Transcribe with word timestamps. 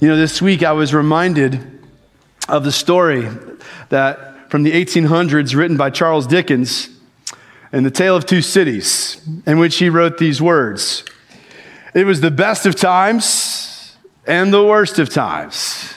You 0.00 0.06
know, 0.06 0.16
this 0.16 0.40
week 0.40 0.62
I 0.62 0.70
was 0.70 0.94
reminded 0.94 1.60
of 2.48 2.62
the 2.62 2.70
story 2.70 3.28
that 3.88 4.48
from 4.48 4.62
the 4.62 4.70
1800s 4.70 5.56
written 5.56 5.76
by 5.76 5.90
Charles 5.90 6.28
Dickens 6.28 6.88
in 7.72 7.82
The 7.82 7.90
Tale 7.90 8.14
of 8.14 8.24
Two 8.24 8.40
Cities, 8.40 9.20
in 9.44 9.58
which 9.58 9.78
he 9.78 9.88
wrote 9.88 10.18
these 10.18 10.40
words 10.40 11.04
It 11.94 12.04
was 12.06 12.20
the 12.20 12.30
best 12.30 12.64
of 12.64 12.76
times 12.76 13.96
and 14.24 14.52
the 14.52 14.64
worst 14.64 15.00
of 15.00 15.08
times. 15.08 15.94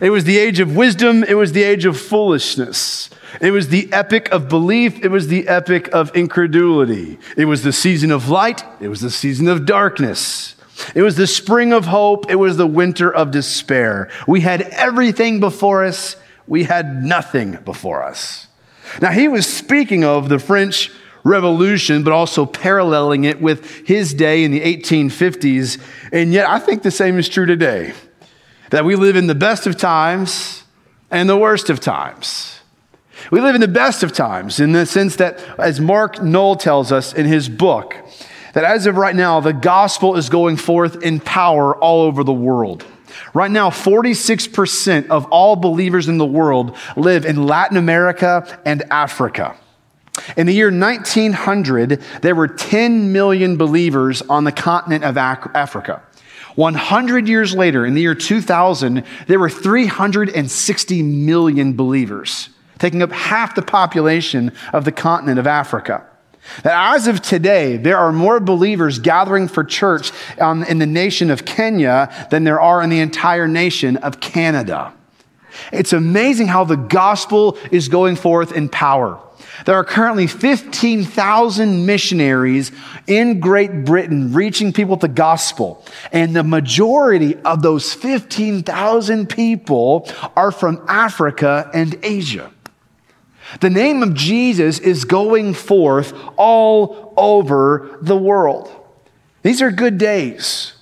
It 0.00 0.10
was 0.10 0.22
the 0.22 0.38
age 0.38 0.60
of 0.60 0.76
wisdom, 0.76 1.24
it 1.24 1.34
was 1.34 1.50
the 1.50 1.64
age 1.64 1.86
of 1.86 2.00
foolishness. 2.00 3.10
It 3.40 3.50
was 3.50 3.68
the 3.68 3.92
epic 3.92 4.30
of 4.30 4.48
belief, 4.48 5.04
it 5.04 5.08
was 5.08 5.26
the 5.26 5.48
epic 5.48 5.92
of 5.92 6.14
incredulity. 6.14 7.18
It 7.36 7.46
was 7.46 7.64
the 7.64 7.72
season 7.72 8.12
of 8.12 8.28
light, 8.28 8.62
it 8.80 8.86
was 8.86 9.00
the 9.00 9.10
season 9.10 9.48
of 9.48 9.66
darkness. 9.66 10.54
It 10.94 11.02
was 11.02 11.16
the 11.16 11.26
spring 11.26 11.72
of 11.72 11.86
hope, 11.86 12.30
it 12.30 12.36
was 12.36 12.56
the 12.56 12.66
winter 12.66 13.12
of 13.12 13.30
despair. 13.30 14.10
We 14.26 14.40
had 14.40 14.62
everything 14.62 15.40
before 15.40 15.84
us, 15.84 16.16
we 16.46 16.64
had 16.64 17.02
nothing 17.02 17.58
before 17.64 18.02
us. 18.02 18.48
Now, 19.00 19.10
he 19.10 19.28
was 19.28 19.46
speaking 19.46 20.04
of 20.04 20.28
the 20.28 20.38
French 20.38 20.90
Revolution, 21.24 22.04
but 22.04 22.12
also 22.12 22.44
paralleling 22.44 23.24
it 23.24 23.40
with 23.40 23.86
his 23.86 24.12
day 24.12 24.44
in 24.44 24.50
the 24.50 24.60
1850s. 24.60 25.80
And 26.12 26.32
yet, 26.32 26.48
I 26.48 26.58
think 26.58 26.82
the 26.82 26.90
same 26.90 27.18
is 27.18 27.28
true 27.28 27.46
today 27.46 27.94
that 28.70 28.84
we 28.84 28.94
live 28.94 29.16
in 29.16 29.26
the 29.26 29.34
best 29.34 29.66
of 29.66 29.76
times 29.76 30.64
and 31.10 31.28
the 31.28 31.36
worst 31.36 31.70
of 31.70 31.80
times. 31.80 32.60
We 33.30 33.40
live 33.40 33.54
in 33.54 33.60
the 33.60 33.68
best 33.68 34.02
of 34.02 34.12
times 34.12 34.60
in 34.60 34.72
the 34.72 34.84
sense 34.84 35.16
that, 35.16 35.38
as 35.58 35.80
Mark 35.80 36.22
Noll 36.22 36.56
tells 36.56 36.92
us 36.92 37.14
in 37.14 37.24
his 37.24 37.48
book, 37.48 37.96
that 38.54 38.64
as 38.64 38.86
of 38.86 38.96
right 38.96 39.14
now, 39.14 39.40
the 39.40 39.52
gospel 39.52 40.16
is 40.16 40.28
going 40.28 40.56
forth 40.56 41.02
in 41.02 41.20
power 41.20 41.76
all 41.76 42.02
over 42.02 42.24
the 42.24 42.32
world. 42.32 42.84
Right 43.32 43.50
now, 43.50 43.70
46% 43.70 45.08
of 45.08 45.26
all 45.26 45.56
believers 45.56 46.08
in 46.08 46.18
the 46.18 46.26
world 46.26 46.76
live 46.96 47.24
in 47.24 47.46
Latin 47.46 47.76
America 47.76 48.60
and 48.64 48.82
Africa. 48.90 49.56
In 50.36 50.46
the 50.46 50.52
year 50.52 50.70
1900, 50.70 52.00
there 52.22 52.34
were 52.34 52.48
10 52.48 53.12
million 53.12 53.56
believers 53.56 54.22
on 54.22 54.44
the 54.44 54.52
continent 54.52 55.04
of 55.04 55.16
Africa. 55.16 56.02
100 56.54 57.28
years 57.28 57.54
later, 57.54 57.84
in 57.84 57.94
the 57.94 58.00
year 58.00 58.14
2000, 58.14 59.04
there 59.26 59.40
were 59.40 59.50
360 59.50 61.02
million 61.02 61.74
believers, 61.74 62.48
taking 62.78 63.02
up 63.02 63.10
half 63.10 63.56
the 63.56 63.62
population 63.62 64.52
of 64.72 64.84
the 64.84 64.92
continent 64.92 65.40
of 65.40 65.48
Africa. 65.48 66.06
That 66.62 66.94
as 66.94 67.06
of 67.06 67.22
today, 67.22 67.76
there 67.76 67.96
are 67.96 68.12
more 68.12 68.40
believers 68.40 68.98
gathering 68.98 69.48
for 69.48 69.64
church 69.64 70.12
um, 70.38 70.62
in 70.64 70.78
the 70.78 70.86
nation 70.86 71.30
of 71.30 71.44
Kenya 71.44 72.12
than 72.30 72.44
there 72.44 72.60
are 72.60 72.82
in 72.82 72.90
the 72.90 73.00
entire 73.00 73.48
nation 73.48 73.96
of 73.98 74.20
Canada. 74.20 74.92
It's 75.72 75.92
amazing 75.92 76.48
how 76.48 76.64
the 76.64 76.76
gospel 76.76 77.58
is 77.70 77.88
going 77.88 78.16
forth 78.16 78.52
in 78.52 78.68
power. 78.68 79.20
There 79.66 79.76
are 79.76 79.84
currently 79.84 80.26
15,000 80.26 81.86
missionaries 81.86 82.72
in 83.06 83.40
Great 83.40 83.84
Britain 83.84 84.32
reaching 84.32 84.72
people 84.72 84.92
with 84.92 85.00
the 85.00 85.08
gospel. 85.08 85.84
And 86.12 86.34
the 86.34 86.42
majority 86.42 87.36
of 87.36 87.62
those 87.62 87.92
15,000 87.92 89.28
people 89.28 90.10
are 90.36 90.50
from 90.50 90.84
Africa 90.88 91.70
and 91.72 91.96
Asia. 92.02 92.50
The 93.60 93.70
name 93.70 94.02
of 94.02 94.14
Jesus 94.14 94.78
is 94.78 95.04
going 95.04 95.54
forth 95.54 96.12
all 96.36 97.14
over 97.16 97.98
the 98.02 98.16
world. 98.16 98.70
These 99.42 99.62
are 99.62 99.70
good 99.70 99.98
days, 99.98 100.74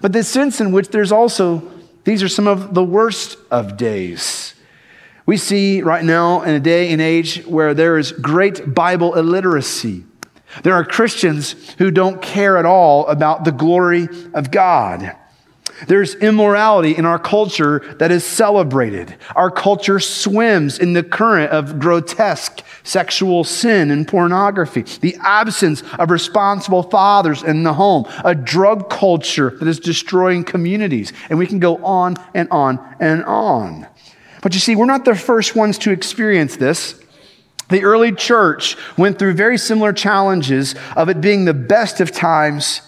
but 0.00 0.12
the 0.12 0.22
sense 0.22 0.60
in 0.60 0.72
which 0.72 0.88
there's 0.88 1.12
also, 1.12 1.62
these 2.04 2.22
are 2.22 2.28
some 2.28 2.46
of 2.46 2.74
the 2.74 2.84
worst 2.84 3.36
of 3.50 3.76
days. 3.76 4.54
We 5.26 5.36
see 5.36 5.82
right 5.82 6.04
now 6.04 6.42
in 6.42 6.54
a 6.54 6.60
day 6.60 6.92
and 6.92 7.00
age 7.00 7.44
where 7.46 7.72
there 7.74 7.98
is 7.98 8.12
great 8.12 8.74
Bible 8.74 9.14
illiteracy. 9.14 10.04
There 10.62 10.74
are 10.74 10.84
Christians 10.84 11.74
who 11.78 11.90
don't 11.90 12.20
care 12.20 12.56
at 12.56 12.66
all 12.66 13.06
about 13.06 13.44
the 13.44 13.52
glory 13.52 14.08
of 14.34 14.50
God. 14.50 15.16
There's 15.86 16.14
immorality 16.16 16.96
in 16.96 17.06
our 17.06 17.18
culture 17.18 17.80
that 17.98 18.10
is 18.10 18.24
celebrated. 18.24 19.16
Our 19.34 19.50
culture 19.50 20.00
swims 20.00 20.78
in 20.78 20.92
the 20.92 21.02
current 21.02 21.50
of 21.52 21.78
grotesque 21.78 22.62
sexual 22.82 23.44
sin 23.44 23.90
and 23.90 24.06
pornography, 24.06 24.82
the 25.00 25.16
absence 25.22 25.82
of 25.98 26.10
responsible 26.10 26.82
fathers 26.82 27.42
in 27.42 27.62
the 27.62 27.74
home, 27.74 28.06
a 28.24 28.34
drug 28.34 28.90
culture 28.90 29.50
that 29.50 29.68
is 29.68 29.78
destroying 29.78 30.44
communities. 30.44 31.12
And 31.28 31.38
we 31.38 31.46
can 31.46 31.58
go 31.58 31.76
on 31.84 32.16
and 32.34 32.48
on 32.50 32.78
and 33.00 33.24
on. 33.24 33.86
But 34.42 34.54
you 34.54 34.60
see, 34.60 34.74
we're 34.74 34.86
not 34.86 35.04
the 35.04 35.14
first 35.14 35.54
ones 35.54 35.78
to 35.78 35.90
experience 35.90 36.56
this. 36.56 37.00
The 37.68 37.84
early 37.84 38.12
church 38.12 38.76
went 38.96 39.18
through 39.18 39.34
very 39.34 39.56
similar 39.56 39.92
challenges 39.92 40.74
of 40.96 41.08
it 41.08 41.20
being 41.20 41.44
the 41.44 41.54
best 41.54 42.00
of 42.00 42.10
times 42.10 42.82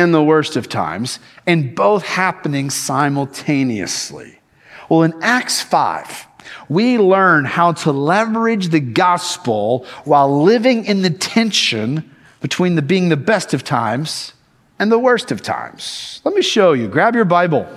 and 0.00 0.14
the 0.14 0.22
worst 0.22 0.56
of 0.56 0.68
times, 0.68 1.20
and 1.46 1.74
both 1.74 2.02
happening 2.04 2.70
simultaneously. 2.70 4.40
Well, 4.88 5.02
in 5.02 5.14
Acts 5.22 5.60
5, 5.60 6.26
we 6.70 6.96
learn 6.98 7.44
how 7.44 7.72
to 7.72 7.92
leverage 7.92 8.68
the 8.68 8.80
gospel 8.80 9.84
while 10.04 10.42
living 10.42 10.86
in 10.86 11.02
the 11.02 11.10
tension 11.10 12.10
between 12.40 12.76
the 12.76 12.82
being 12.82 13.10
the 13.10 13.16
best 13.16 13.52
of 13.52 13.62
times 13.62 14.32
and 14.78 14.90
the 14.90 14.98
worst 14.98 15.30
of 15.30 15.42
times. 15.42 16.22
Let 16.24 16.34
me 16.34 16.40
show 16.42 16.72
you. 16.72 16.88
Grab 16.88 17.14
your 17.14 17.26
Bible 17.26 17.68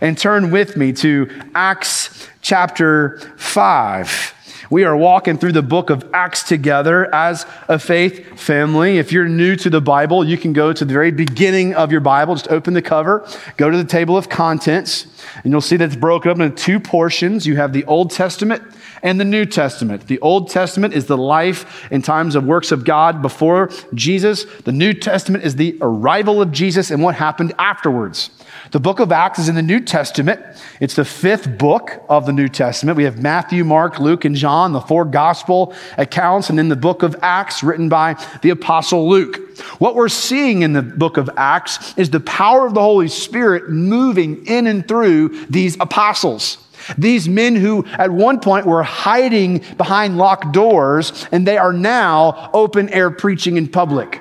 and 0.00 0.18
turn 0.18 0.50
with 0.50 0.76
me 0.76 0.92
to 0.94 1.30
Acts 1.54 2.28
chapter 2.42 3.18
5. 3.36 4.34
We 4.68 4.84
are 4.84 4.96
walking 4.96 5.38
through 5.38 5.52
the 5.52 5.62
book 5.62 5.88
of 5.88 6.08
Acts 6.12 6.42
together 6.42 7.12
as 7.14 7.46
a 7.68 7.78
faith 7.78 8.38
family. 8.38 8.98
If 8.98 9.12
you're 9.12 9.28
new 9.28 9.56
to 9.56 9.70
the 9.70 9.80
Bible, 9.80 10.24
you 10.24 10.36
can 10.36 10.52
go 10.52 10.72
to 10.72 10.84
the 10.84 10.92
very 10.92 11.10
beginning 11.10 11.74
of 11.74 11.90
your 11.90 12.00
Bible, 12.00 12.34
just 12.34 12.50
open 12.50 12.74
the 12.74 12.82
cover, 12.82 13.26
go 13.56 13.70
to 13.70 13.76
the 13.76 13.84
table 13.84 14.16
of 14.16 14.28
contents, 14.28 15.06
and 15.42 15.52
you'll 15.52 15.60
see 15.60 15.76
that 15.76 15.84
it's 15.86 15.96
broken 15.96 16.30
up 16.30 16.38
into 16.38 16.54
two 16.54 16.80
portions. 16.80 17.46
You 17.46 17.56
have 17.56 17.72
the 17.72 17.84
Old 17.84 18.10
Testament 18.10 18.62
and 19.02 19.20
the 19.20 19.24
New 19.24 19.44
Testament. 19.44 20.06
The 20.06 20.18
Old 20.20 20.50
Testament 20.50 20.94
is 20.94 21.06
the 21.06 21.18
life 21.18 21.88
and 21.90 22.04
times 22.04 22.34
of 22.34 22.44
works 22.44 22.72
of 22.72 22.84
God 22.84 23.22
before 23.22 23.70
Jesus. 23.94 24.44
The 24.64 24.72
New 24.72 24.92
Testament 24.92 25.44
is 25.44 25.56
the 25.56 25.76
arrival 25.80 26.40
of 26.42 26.52
Jesus 26.52 26.90
and 26.90 27.02
what 27.02 27.14
happened 27.14 27.52
afterwards. 27.58 28.30
The 28.72 28.80
book 28.80 29.00
of 29.00 29.10
Acts 29.10 29.38
is 29.38 29.48
in 29.48 29.54
the 29.54 29.62
New 29.62 29.80
Testament. 29.80 30.40
It's 30.80 30.94
the 30.94 31.04
fifth 31.04 31.58
book 31.58 32.02
of 32.08 32.26
the 32.26 32.32
New 32.32 32.48
Testament. 32.48 32.96
We 32.96 33.04
have 33.04 33.20
Matthew, 33.20 33.64
Mark, 33.64 33.98
Luke, 33.98 34.24
and 34.24 34.36
John, 34.36 34.72
the 34.72 34.80
four 34.80 35.04
gospel 35.04 35.74
accounts, 35.98 36.50
and 36.50 36.58
then 36.58 36.68
the 36.68 36.76
book 36.76 37.02
of 37.02 37.16
Acts 37.22 37.62
written 37.62 37.88
by 37.88 38.14
the 38.42 38.50
apostle 38.50 39.08
Luke. 39.08 39.58
What 39.78 39.94
we're 39.94 40.08
seeing 40.08 40.62
in 40.62 40.72
the 40.72 40.82
book 40.82 41.16
of 41.16 41.28
Acts 41.36 41.94
is 41.96 42.10
the 42.10 42.20
power 42.20 42.66
of 42.66 42.74
the 42.74 42.80
Holy 42.80 43.08
Spirit 43.08 43.70
moving 43.70 44.46
in 44.46 44.66
and 44.66 44.86
through 44.86 45.46
these 45.46 45.76
apostles. 45.80 46.58
These 46.98 47.28
men 47.28 47.56
who 47.56 47.84
at 47.86 48.10
one 48.10 48.40
point 48.40 48.66
were 48.66 48.82
hiding 48.82 49.64
behind 49.76 50.18
locked 50.18 50.52
doors, 50.52 51.26
and 51.32 51.46
they 51.46 51.58
are 51.58 51.72
now 51.72 52.50
open 52.52 52.88
air 52.90 53.10
preaching 53.10 53.56
in 53.56 53.68
public. 53.68 54.20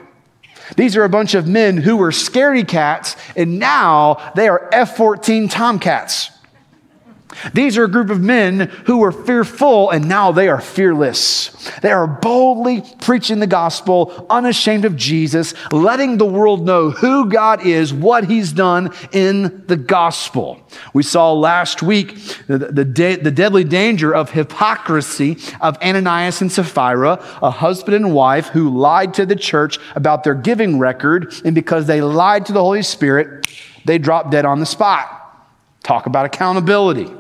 These 0.76 0.96
are 0.96 1.04
a 1.04 1.10
bunch 1.10 1.34
of 1.34 1.48
men 1.48 1.78
who 1.78 1.98
were 1.98 2.12
scaredy 2.12 2.68
cats, 2.68 3.16
and 3.36 3.60
now 3.60 4.32
they 4.36 4.48
are 4.48 4.70
F 4.72 4.96
14 4.98 5.50
Tomcats. 5.50 6.32
These 7.54 7.78
are 7.78 7.84
a 7.84 7.90
group 7.90 8.10
of 8.10 8.20
men 8.20 8.60
who 8.86 8.98
were 8.98 9.12
fearful 9.12 9.92
and 9.92 10.08
now 10.10 10.32
they 10.32 10.50
are 10.50 10.60
fearless. 10.60 11.50
They 11.82 11.92
are 11.92 12.08
boldly 12.08 12.84
preaching 13.02 13.40
the 13.40 13.48
gospel, 13.48 14.26
unashamed 14.30 14.84
of 14.84 14.96
Jesus, 14.96 15.54
letting 15.72 16.18
the 16.18 16.26
world 16.26 16.66
know 16.66 16.90
who 16.90 17.30
God 17.30 17.66
is, 17.66 17.94
what 17.94 18.26
he's 18.26 18.52
done 18.52 18.94
in 19.12 19.64
the 19.68 19.78
gospel. 19.78 20.60
We 20.94 21.04
saw 21.04 21.32
last 21.34 21.84
week 21.84 22.18
the, 22.48 22.58
the, 22.58 22.86
de- 22.86 23.18
the 23.18 23.32
deadly 23.32 23.64
danger 23.64 24.14
of 24.14 24.32
hypocrisy 24.32 25.38
of 25.62 25.78
Ananias 25.84 26.42
and 26.42 26.52
Sapphira, 26.52 27.24
a 27.42 27.52
husband 27.52 27.96
and 27.96 28.14
wife 28.14 28.48
who 28.48 28.70
lied 28.76 29.14
to 29.16 29.26
the 29.26 29.36
church 29.36 29.78
about 29.96 30.24
their 30.24 30.36
giving 30.36 30.80
record, 30.80 31.34
and 31.46 31.54
because 31.54 31.86
they 31.86 32.02
lied 32.02 32.48
to 32.48 32.54
the 32.54 32.62
Holy 32.62 32.84
Spirit, 32.84 33.48
they 33.86 33.98
dropped 33.98 34.32
dead 34.32 34.46
on 34.46 34.60
the 34.60 34.66
spot. 34.66 35.16
Talk 35.84 36.06
about 36.06 36.26
accountability. 36.26 37.19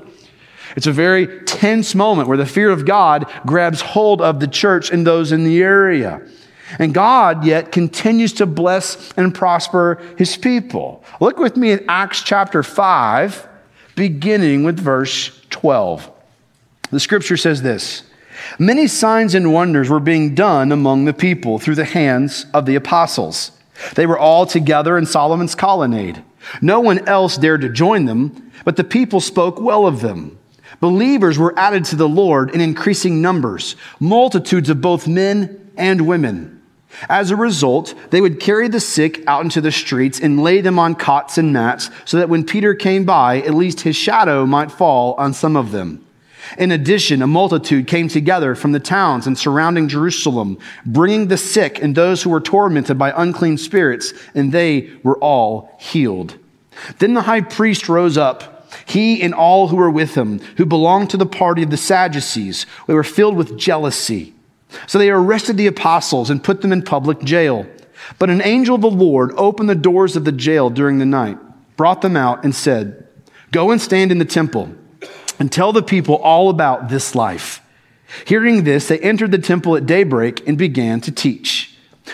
It's 0.75 0.87
a 0.87 0.91
very 0.91 1.39
tense 1.43 1.95
moment 1.95 2.27
where 2.27 2.37
the 2.37 2.45
fear 2.45 2.69
of 2.69 2.85
God 2.85 3.31
grabs 3.45 3.81
hold 3.81 4.21
of 4.21 4.39
the 4.39 4.47
church 4.47 4.91
and 4.91 5.05
those 5.05 5.31
in 5.31 5.43
the 5.43 5.61
area. 5.61 6.21
And 6.77 6.93
God 6.93 7.43
yet 7.45 7.71
continues 7.71 8.33
to 8.33 8.45
bless 8.45 9.11
and 9.13 9.33
prosper 9.33 10.01
his 10.17 10.37
people. 10.37 11.03
Look 11.19 11.39
with 11.39 11.57
me 11.57 11.71
at 11.71 11.83
Acts 11.87 12.21
chapter 12.21 12.61
5, 12.61 13.47
beginning 13.95 14.63
with 14.63 14.79
verse 14.79 15.41
12. 15.49 16.11
The 16.91 16.99
scripture 16.99 17.37
says 17.37 17.61
this 17.61 18.03
Many 18.57 18.87
signs 18.87 19.35
and 19.35 19.53
wonders 19.53 19.89
were 19.89 19.99
being 19.99 20.35
done 20.35 20.71
among 20.71 21.05
the 21.05 21.13
people 21.13 21.59
through 21.59 21.75
the 21.75 21.85
hands 21.85 22.45
of 22.53 22.65
the 22.65 22.75
apostles. 22.75 23.51
They 23.95 24.05
were 24.05 24.17
all 24.17 24.45
together 24.45 24.97
in 24.97 25.05
Solomon's 25.05 25.55
colonnade. 25.55 26.23
No 26.61 26.79
one 26.79 27.07
else 27.07 27.37
dared 27.37 27.61
to 27.61 27.69
join 27.69 28.05
them, 28.05 28.51
but 28.65 28.75
the 28.75 28.83
people 28.83 29.19
spoke 29.19 29.59
well 29.59 29.85
of 29.85 30.01
them. 30.01 30.38
Believers 30.79 31.37
were 31.37 31.57
added 31.57 31.85
to 31.85 31.95
the 31.95 32.07
Lord 32.07 32.51
in 32.51 32.61
increasing 32.61 33.21
numbers, 33.21 33.75
multitudes 33.99 34.69
of 34.69 34.81
both 34.81 35.07
men 35.07 35.71
and 35.77 36.07
women. 36.07 36.61
As 37.07 37.31
a 37.31 37.35
result, 37.35 37.93
they 38.09 38.21
would 38.21 38.39
carry 38.39 38.67
the 38.67 38.79
sick 38.79 39.23
out 39.27 39.43
into 39.43 39.61
the 39.61 39.71
streets 39.71 40.19
and 40.19 40.41
lay 40.41 40.61
them 40.61 40.79
on 40.79 40.95
cots 40.95 41.37
and 41.37 41.53
mats 41.53 41.89
so 42.05 42.17
that 42.17 42.29
when 42.29 42.43
Peter 42.43 42.73
came 42.73 43.05
by, 43.05 43.41
at 43.41 43.53
least 43.53 43.81
his 43.81 43.95
shadow 43.95 44.45
might 44.45 44.71
fall 44.71 45.13
on 45.15 45.33
some 45.33 45.55
of 45.55 45.71
them. 45.71 46.05
In 46.57 46.71
addition, 46.71 47.21
a 47.21 47.27
multitude 47.27 47.85
came 47.85 48.07
together 48.07 48.55
from 48.55 48.71
the 48.71 48.79
towns 48.79 49.27
and 49.27 49.37
surrounding 49.37 49.87
Jerusalem, 49.87 50.57
bringing 50.85 51.27
the 51.27 51.37
sick 51.37 51.81
and 51.81 51.93
those 51.93 52.23
who 52.23 52.29
were 52.29 52.41
tormented 52.41 52.97
by 52.97 53.13
unclean 53.15 53.57
spirits, 53.57 54.13
and 54.33 54.51
they 54.51 54.89
were 55.03 55.17
all 55.19 55.75
healed. 55.79 56.37
Then 56.97 57.13
the 57.13 57.23
high 57.23 57.41
priest 57.41 57.89
rose 57.89 58.17
up, 58.17 58.58
he 58.85 59.21
and 59.21 59.33
all 59.33 59.67
who 59.67 59.75
were 59.75 59.89
with 59.89 60.15
him, 60.15 60.39
who 60.57 60.65
belonged 60.65 61.09
to 61.11 61.17
the 61.17 61.25
party 61.25 61.63
of 61.63 61.69
the 61.69 61.77
Sadducees. 61.77 62.65
They 62.87 62.93
were 62.93 63.03
filled 63.03 63.35
with 63.35 63.57
jealousy. 63.57 64.33
So 64.87 64.97
they 64.97 65.09
arrested 65.09 65.57
the 65.57 65.67
apostles 65.67 66.29
and 66.29 66.43
put 66.43 66.61
them 66.61 66.71
in 66.71 66.83
public 66.83 67.19
jail. 67.21 67.65
But 68.17 68.29
an 68.29 68.41
angel 68.41 68.75
of 68.75 68.81
the 68.81 68.89
Lord 68.89 69.31
opened 69.35 69.69
the 69.69 69.75
doors 69.75 70.15
of 70.15 70.25
the 70.25 70.31
jail 70.31 70.69
during 70.69 70.99
the 70.99 71.05
night, 71.05 71.37
brought 71.75 72.01
them 72.01 72.15
out, 72.15 72.43
and 72.43 72.55
said, 72.55 73.07
Go 73.51 73.71
and 73.71 73.81
stand 73.81 74.11
in 74.11 74.19
the 74.19 74.25
temple 74.25 74.73
and 75.39 75.51
tell 75.51 75.73
the 75.73 75.81
people 75.81 76.15
all 76.15 76.49
about 76.49 76.89
this 76.89 77.15
life. 77.15 77.61
Hearing 78.25 78.63
this, 78.63 78.87
they 78.87 78.99
entered 78.99 79.31
the 79.31 79.37
temple 79.37 79.75
at 79.75 79.85
daybreak 79.85 80.47
and 80.47 80.57
began 80.57 81.01
to 81.01 81.11
teach. 81.11 81.68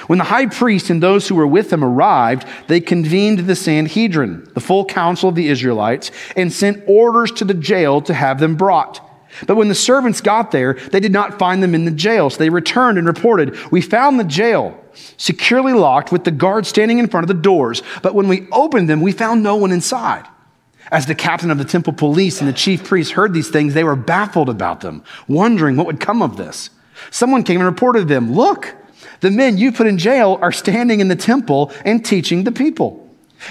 When 0.08 0.20
the 0.20 0.26
high 0.26 0.48
priest 0.48 0.90
and 0.90 1.02
those 1.02 1.28
who 1.28 1.36
were 1.36 1.48
with 1.48 1.72
him 1.72 1.84
arrived, 1.84 2.48
they 2.68 2.80
convened 2.80 3.40
the 3.40 3.56
Sanhedrin, 3.56 4.50
the 4.54 4.60
full 4.60 4.86
council 4.86 5.30
of 5.30 5.36
the 5.36 5.48
Israelites, 5.48 6.12
and 6.36 6.52
sent 6.52 6.84
orders 6.88 7.32
to 7.34 7.46
the 7.46 7.54
jail 7.54 8.02
to 8.02 8.14
have 8.14 8.40
them 8.40 8.56
brought. 8.56 9.02
But 9.48 9.56
when 9.56 9.68
the 9.68 9.76
servants 9.76 10.22
got 10.22 10.52
there, 10.52 10.74
they 10.74 11.00
did 11.00 11.12
not 11.12 11.40
find 11.40 11.62
them 11.62 11.76
in 11.76 11.86
the 11.86 11.92
jail. 11.92 12.30
So 12.30 12.38
they 12.38 12.50
returned 12.50 12.98
and 12.98 13.08
reported, 13.08 13.58
We 13.72 13.82
found 13.82 14.20
the 14.20 14.24
jail 14.24 14.80
securely 15.18 15.74
locked 15.74 16.12
with 16.12 16.24
the 16.24 16.32
guards 16.32 16.70
standing 16.70 17.00
in 17.00 17.08
front 17.08 17.24
of 17.24 17.28
the 17.28 17.42
doors. 17.42 17.84
But 18.02 18.16
when 18.16 18.28
we 18.28 18.48
opened 18.52 18.90
them, 18.90 19.02
we 19.02 19.12
found 19.12 19.44
no 19.44 19.56
one 19.56 19.72
inside. 19.72 20.26
As 20.92 21.08
the 21.08 21.16
captain 21.16 21.52
of 21.52 21.58
the 21.58 21.66
temple 21.66 21.94
police 21.94 22.40
and 22.40 22.48
the 22.48 22.54
chief 22.54 22.84
priests 22.84 23.14
heard 23.14 23.34
these 23.34 23.50
things, 23.50 23.74
they 23.74 23.84
were 23.84 23.96
baffled 23.96 24.50
about 24.50 24.82
them, 24.82 25.04
wondering 25.28 25.76
what 25.76 25.88
would 25.88 26.00
come 26.00 26.22
of 26.22 26.38
this. 26.38 26.70
Someone 27.10 27.44
came 27.44 27.60
and 27.60 27.66
reported 27.66 28.00
to 28.00 28.06
them, 28.06 28.34
Look, 28.34 28.74
the 29.26 29.32
men 29.32 29.58
you 29.58 29.72
put 29.72 29.88
in 29.88 29.98
jail 29.98 30.38
are 30.44 30.52
standing 30.52 31.00
in 31.00 31.08
the 31.08 31.16
temple 31.16 31.72
and 31.84 32.06
teaching 32.06 32.44
the 32.44 32.52
people. 32.52 33.10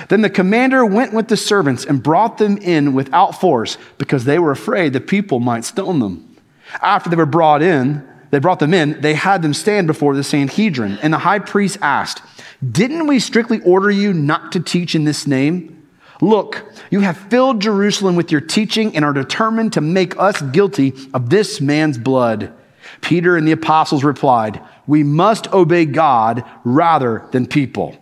Then 0.09 0.21
the 0.21 0.31
commander 0.31 0.87
went 0.87 1.13
with 1.13 1.27
the 1.27 1.37
servants 1.37 1.85
and 1.85 2.01
brought 2.01 2.39
them 2.39 2.59
in 2.59 2.95
without 2.95 3.41
force 3.41 3.77
because 3.99 4.25
they 4.25 4.39
were 4.39 4.53
afraid 4.53 4.93
the 4.93 5.01
people 5.01 5.41
might 5.41 5.65
stone 5.65 5.99
them. 5.99 6.37
After 6.81 7.11
they 7.11 7.17
were 7.17 7.27
brought 7.27 7.61
in, 7.61 8.07
they 8.31 8.39
brought 8.39 8.61
them 8.61 8.73
in, 8.73 9.01
they 9.01 9.15
had 9.15 9.43
them 9.43 9.53
stand 9.53 9.89
before 9.89 10.15
the 10.15 10.23
Sanhedrin. 10.23 10.97
And 11.03 11.13
the 11.13 11.19
high 11.19 11.41
priest 11.41 11.79
asked, 11.83 12.23
Didn't 12.71 13.09
we 13.09 13.19
strictly 13.19 13.61
order 13.63 13.91
you 13.91 14.13
not 14.13 14.53
to 14.53 14.61
teach 14.61 14.95
in 14.95 15.03
this 15.03 15.27
name? 15.27 15.89
Look, 16.21 16.65
you 16.91 17.01
have 17.01 17.17
filled 17.17 17.61
Jerusalem 17.61 18.15
with 18.15 18.31
your 18.31 18.41
teaching 18.41 18.95
and 18.95 19.05
are 19.05 19.13
determined 19.13 19.73
to 19.73 19.81
make 19.81 20.17
us 20.21 20.41
guilty 20.41 20.93
of 21.13 21.31
this 21.31 21.61
man's 21.61 21.99
blood. 21.99 22.53
Peter 23.01 23.37
and 23.37 23.47
the 23.47 23.53
apostles 23.53 24.05
replied, 24.05 24.61
We 24.87 25.03
must 25.03 25.53
obey 25.53 25.87
God 25.87 26.45
rather 26.65 27.27
than 27.33 27.47
people. 27.47 27.97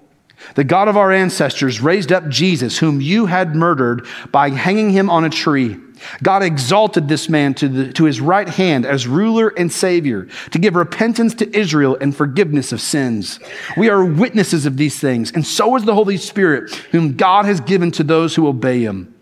The 0.55 0.65
God 0.65 0.89
of 0.89 0.97
our 0.97 1.13
ancestors 1.13 1.81
raised 1.81 2.13
up 2.13 2.29
Jesus, 2.29 2.79
whom 2.79 3.01
you 3.01 3.27
had 3.27 3.55
murdered 3.55 4.07
by 4.31 4.51
hanging 4.51 4.91
him 4.91 5.09
on 5.09 5.25
a 5.25 5.31
tree. 5.31 5.77
God 6.23 6.43
exalted 6.43 7.07
this 7.07 7.29
man 7.29 7.55
to, 7.55 7.69
the, 7.69 7.93
to 7.93 8.05
his 8.05 8.21
right 8.21 8.49
hand 8.49 8.85
as 8.85 9.07
ruler 9.07 9.49
and 9.57 9.71
savior 9.71 10.27
to 10.51 10.59
give 10.59 10.75
repentance 10.75 11.35
to 11.35 11.57
Israel 11.57 11.97
and 12.01 12.15
forgiveness 12.15 12.73
of 12.73 12.81
sins. 12.81 13.39
We 13.77 13.89
are 13.89 14.05
witnesses 14.05 14.67
of 14.67 14.77
these 14.77 14.99
things, 14.99 15.31
and 15.33 15.47
so 15.47 15.77
is 15.77 15.85
the 15.85 15.95
Holy 15.95 16.17
Spirit, 16.17 16.75
whom 16.91 17.17
God 17.17 17.45
has 17.45 17.61
given 17.61 17.93
to 17.93 18.03
those 18.03 18.35
who 18.35 18.49
obey 18.49 18.83
him. 18.83 19.15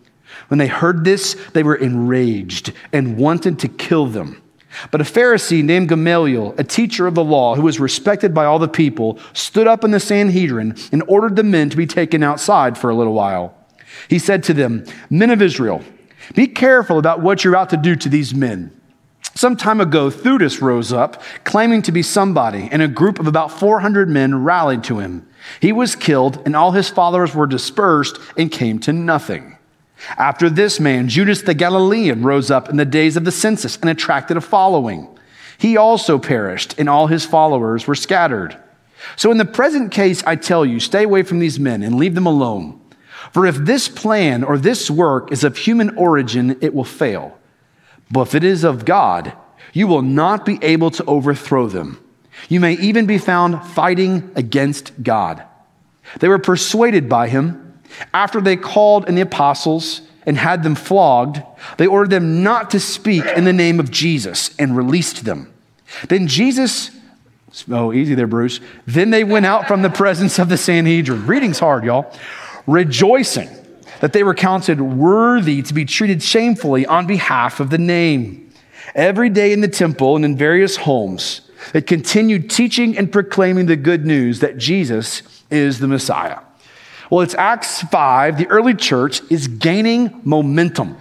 When 0.47 0.57
they 0.57 0.67
heard 0.67 1.05
this, 1.05 1.35
they 1.53 1.63
were 1.63 1.75
enraged 1.75 2.73
and 2.91 3.17
wanted 3.17 3.59
to 3.59 3.67
kill 3.67 4.07
them. 4.07 4.41
But 4.89 5.01
a 5.01 5.05
Pharisee 5.05 5.63
named 5.63 5.89
Gamaliel, 5.89 6.55
a 6.57 6.63
teacher 6.63 7.07
of 7.07 7.15
the 7.15 7.23
law 7.23 7.55
who 7.55 7.63
was 7.63 7.79
respected 7.79 8.33
by 8.33 8.45
all 8.45 8.59
the 8.59 8.67
people, 8.67 9.19
stood 9.33 9.67
up 9.67 9.83
in 9.83 9.91
the 9.91 9.99
Sanhedrin 9.99 10.75
and 10.91 11.03
ordered 11.07 11.35
the 11.35 11.43
men 11.43 11.69
to 11.69 11.77
be 11.77 11.87
taken 11.87 12.23
outside 12.23 12.77
for 12.77 12.89
a 12.89 12.95
little 12.95 13.13
while. 13.13 13.53
He 14.07 14.19
said 14.19 14.43
to 14.43 14.53
them, 14.53 14.85
Men 15.09 15.29
of 15.29 15.41
Israel, 15.41 15.83
be 16.35 16.47
careful 16.47 16.97
about 16.97 17.21
what 17.21 17.43
you're 17.43 17.55
out 17.55 17.69
to 17.71 17.77
do 17.77 17.95
to 17.95 18.09
these 18.09 18.33
men. 18.33 18.71
Some 19.33 19.55
time 19.55 19.79
ago, 19.79 20.09
Theudas 20.09 20.61
rose 20.61 20.91
up, 20.91 21.21
claiming 21.43 21.81
to 21.83 21.91
be 21.91 22.03
somebody, 22.03 22.67
and 22.71 22.81
a 22.81 22.87
group 22.87 23.19
of 23.19 23.27
about 23.27 23.51
400 23.51 24.09
men 24.09 24.43
rallied 24.43 24.83
to 24.85 24.99
him. 24.99 25.27
He 25.59 25.71
was 25.71 25.95
killed, 25.95 26.41
and 26.45 26.55
all 26.55 26.71
his 26.71 26.89
followers 26.89 27.33
were 27.33 27.47
dispersed 27.47 28.17
and 28.37 28.51
came 28.51 28.79
to 28.79 28.93
nothing. 28.93 29.57
After 30.17 30.49
this 30.49 30.79
man, 30.79 31.07
Judas 31.07 31.41
the 31.41 31.53
Galilean 31.53 32.23
rose 32.23 32.51
up 32.51 32.69
in 32.69 32.77
the 32.77 32.85
days 32.85 33.17
of 33.17 33.25
the 33.25 33.31
census 33.31 33.77
and 33.77 33.89
attracted 33.89 34.37
a 34.37 34.41
following. 34.41 35.07
He 35.57 35.77
also 35.77 36.17
perished, 36.17 36.75
and 36.77 36.89
all 36.89 37.07
his 37.07 37.25
followers 37.25 37.85
were 37.85 37.95
scattered. 37.95 38.57
So, 39.15 39.31
in 39.31 39.37
the 39.37 39.45
present 39.45 39.91
case, 39.91 40.23
I 40.25 40.35
tell 40.35 40.65
you, 40.65 40.79
stay 40.79 41.03
away 41.03 41.23
from 41.23 41.39
these 41.39 41.59
men 41.59 41.83
and 41.83 41.95
leave 41.95 42.15
them 42.15 42.25
alone. 42.25 42.79
For 43.31 43.45
if 43.45 43.55
this 43.55 43.87
plan 43.87 44.43
or 44.43 44.57
this 44.57 44.89
work 44.89 45.31
is 45.31 45.43
of 45.43 45.57
human 45.57 45.95
origin, 45.95 46.57
it 46.61 46.73
will 46.73 46.83
fail. 46.83 47.37
But 48.09 48.21
if 48.23 48.35
it 48.35 48.43
is 48.43 48.63
of 48.63 48.85
God, 48.85 49.33
you 49.73 49.87
will 49.87 50.01
not 50.01 50.45
be 50.45 50.59
able 50.61 50.91
to 50.91 51.05
overthrow 51.05 51.67
them. 51.67 52.03
You 52.49 52.59
may 52.59 52.73
even 52.73 53.05
be 53.05 53.17
found 53.17 53.63
fighting 53.63 54.31
against 54.35 55.01
God. 55.01 55.43
They 56.19 56.27
were 56.27 56.39
persuaded 56.39 57.07
by 57.07 57.29
him. 57.29 57.70
After 58.13 58.41
they 58.41 58.55
called 58.55 59.07
in 59.07 59.15
the 59.15 59.21
apostles 59.21 60.01
and 60.25 60.37
had 60.37 60.63
them 60.63 60.75
flogged, 60.75 61.41
they 61.77 61.87
ordered 61.87 62.11
them 62.11 62.43
not 62.43 62.71
to 62.71 62.79
speak 62.79 63.25
in 63.25 63.43
the 63.43 63.53
name 63.53 63.79
of 63.79 63.91
Jesus 63.91 64.55
and 64.57 64.75
released 64.77 65.25
them. 65.25 65.51
Then 66.07 66.27
Jesus, 66.27 66.91
oh, 67.69 67.91
easy 67.91 68.15
there, 68.15 68.27
Bruce. 68.27 68.59
Then 68.85 69.09
they 69.09 69.23
went 69.23 69.45
out 69.45 69.67
from 69.67 69.81
the 69.81 69.89
presence 69.89 70.39
of 70.39 70.49
the 70.49 70.57
Sanhedrin. 70.57 71.27
Reading's 71.27 71.59
hard, 71.59 71.83
y'all 71.83 72.13
rejoicing 72.67 73.49
that 73.99 74.13
they 74.13 74.23
were 74.23 74.33
counted 74.33 74.81
worthy 74.81 75.61
to 75.61 75.73
be 75.73 75.85
treated 75.85 76.23
shamefully 76.23 76.85
on 76.85 77.05
behalf 77.07 77.59
of 77.59 77.69
the 77.69 77.77
name. 77.77 78.51
Every 78.95 79.29
day 79.29 79.53
in 79.53 79.61
the 79.61 79.67
temple 79.67 80.15
and 80.15 80.25
in 80.25 80.35
various 80.35 80.75
homes, 80.75 81.41
they 81.73 81.81
continued 81.81 82.49
teaching 82.49 82.97
and 82.97 83.11
proclaiming 83.11 83.67
the 83.67 83.75
good 83.75 84.05
news 84.05 84.39
that 84.39 84.57
Jesus 84.57 85.43
is 85.51 85.79
the 85.79 85.87
Messiah. 85.87 86.39
Well, 87.11 87.19
it's 87.19 87.35
Acts 87.35 87.81
5. 87.81 88.37
The 88.37 88.47
early 88.47 88.73
church 88.73 89.21
is 89.29 89.49
gaining 89.49 90.21
momentum. 90.23 90.95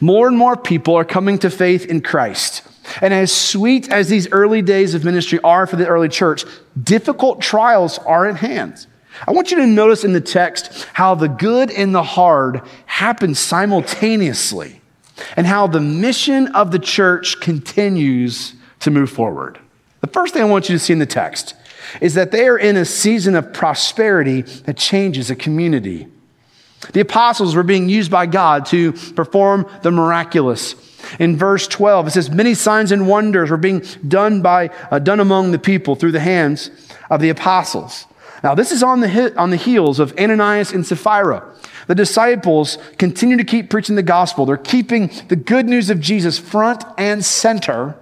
More 0.00 0.28
and 0.28 0.38
more 0.38 0.56
people 0.56 0.94
are 0.94 1.04
coming 1.04 1.40
to 1.40 1.50
faith 1.50 1.86
in 1.86 2.02
Christ. 2.02 2.62
And 3.02 3.12
as 3.12 3.32
sweet 3.32 3.90
as 3.90 4.08
these 4.08 4.30
early 4.30 4.62
days 4.62 4.94
of 4.94 5.04
ministry 5.04 5.40
are 5.42 5.66
for 5.66 5.74
the 5.74 5.88
early 5.88 6.08
church, 6.08 6.44
difficult 6.80 7.40
trials 7.40 7.98
are 7.98 8.26
at 8.26 8.36
hand. 8.36 8.86
I 9.26 9.32
want 9.32 9.50
you 9.50 9.56
to 9.56 9.66
notice 9.66 10.04
in 10.04 10.12
the 10.12 10.20
text 10.20 10.84
how 10.92 11.16
the 11.16 11.28
good 11.28 11.72
and 11.72 11.92
the 11.92 12.04
hard 12.04 12.62
happen 12.84 13.34
simultaneously 13.34 14.80
and 15.36 15.48
how 15.48 15.66
the 15.66 15.80
mission 15.80 16.46
of 16.54 16.70
the 16.70 16.78
church 16.78 17.40
continues 17.40 18.54
to 18.80 18.92
move 18.92 19.10
forward. 19.10 19.58
The 20.00 20.06
first 20.06 20.32
thing 20.32 20.42
I 20.42 20.46
want 20.46 20.68
you 20.68 20.76
to 20.76 20.78
see 20.78 20.92
in 20.92 21.00
the 21.00 21.06
text 21.06 21.56
is 22.00 22.14
that 22.14 22.30
they 22.30 22.46
are 22.46 22.58
in 22.58 22.76
a 22.76 22.84
season 22.84 23.34
of 23.34 23.52
prosperity 23.52 24.42
that 24.42 24.76
changes 24.76 25.30
a 25.30 25.36
community. 25.36 26.08
The 26.92 27.00
apostles 27.00 27.54
were 27.54 27.62
being 27.62 27.88
used 27.88 28.10
by 28.10 28.26
God 28.26 28.66
to 28.66 28.92
perform 28.92 29.68
the 29.82 29.90
miraculous. 29.90 30.74
In 31.18 31.36
verse 31.36 31.66
12, 31.68 32.08
it 32.08 32.10
says, 32.12 32.30
Many 32.30 32.54
signs 32.54 32.92
and 32.92 33.08
wonders 33.08 33.50
were 33.50 33.56
being 33.56 33.82
done, 34.06 34.42
by, 34.42 34.68
uh, 34.90 34.98
done 34.98 35.20
among 35.20 35.52
the 35.52 35.58
people 35.58 35.94
through 35.94 36.12
the 36.12 36.20
hands 36.20 36.70
of 37.10 37.20
the 37.20 37.30
apostles. 37.30 38.06
Now, 38.42 38.54
this 38.54 38.72
is 38.72 38.82
on 38.82 39.00
the, 39.00 39.36
on 39.36 39.50
the 39.50 39.56
heels 39.56 39.98
of 39.98 40.16
Ananias 40.18 40.72
and 40.72 40.86
Sapphira. 40.86 41.52
The 41.86 41.94
disciples 41.94 42.78
continue 42.98 43.36
to 43.36 43.44
keep 43.44 43.70
preaching 43.70 43.96
the 43.96 44.02
gospel. 44.02 44.44
They're 44.44 44.56
keeping 44.56 45.10
the 45.28 45.36
good 45.36 45.66
news 45.66 45.90
of 45.90 46.00
Jesus 46.00 46.38
front 46.38 46.84
and 46.98 47.24
center 47.24 47.96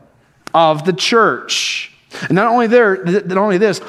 of 0.53 0.85
the 0.85 0.93
church. 0.93 1.94
And 2.23 2.33
not 2.33 2.47
only 2.47 2.67
there, 2.67 3.03
not 3.05 3.39
only 3.39 3.59
this, 3.59 3.81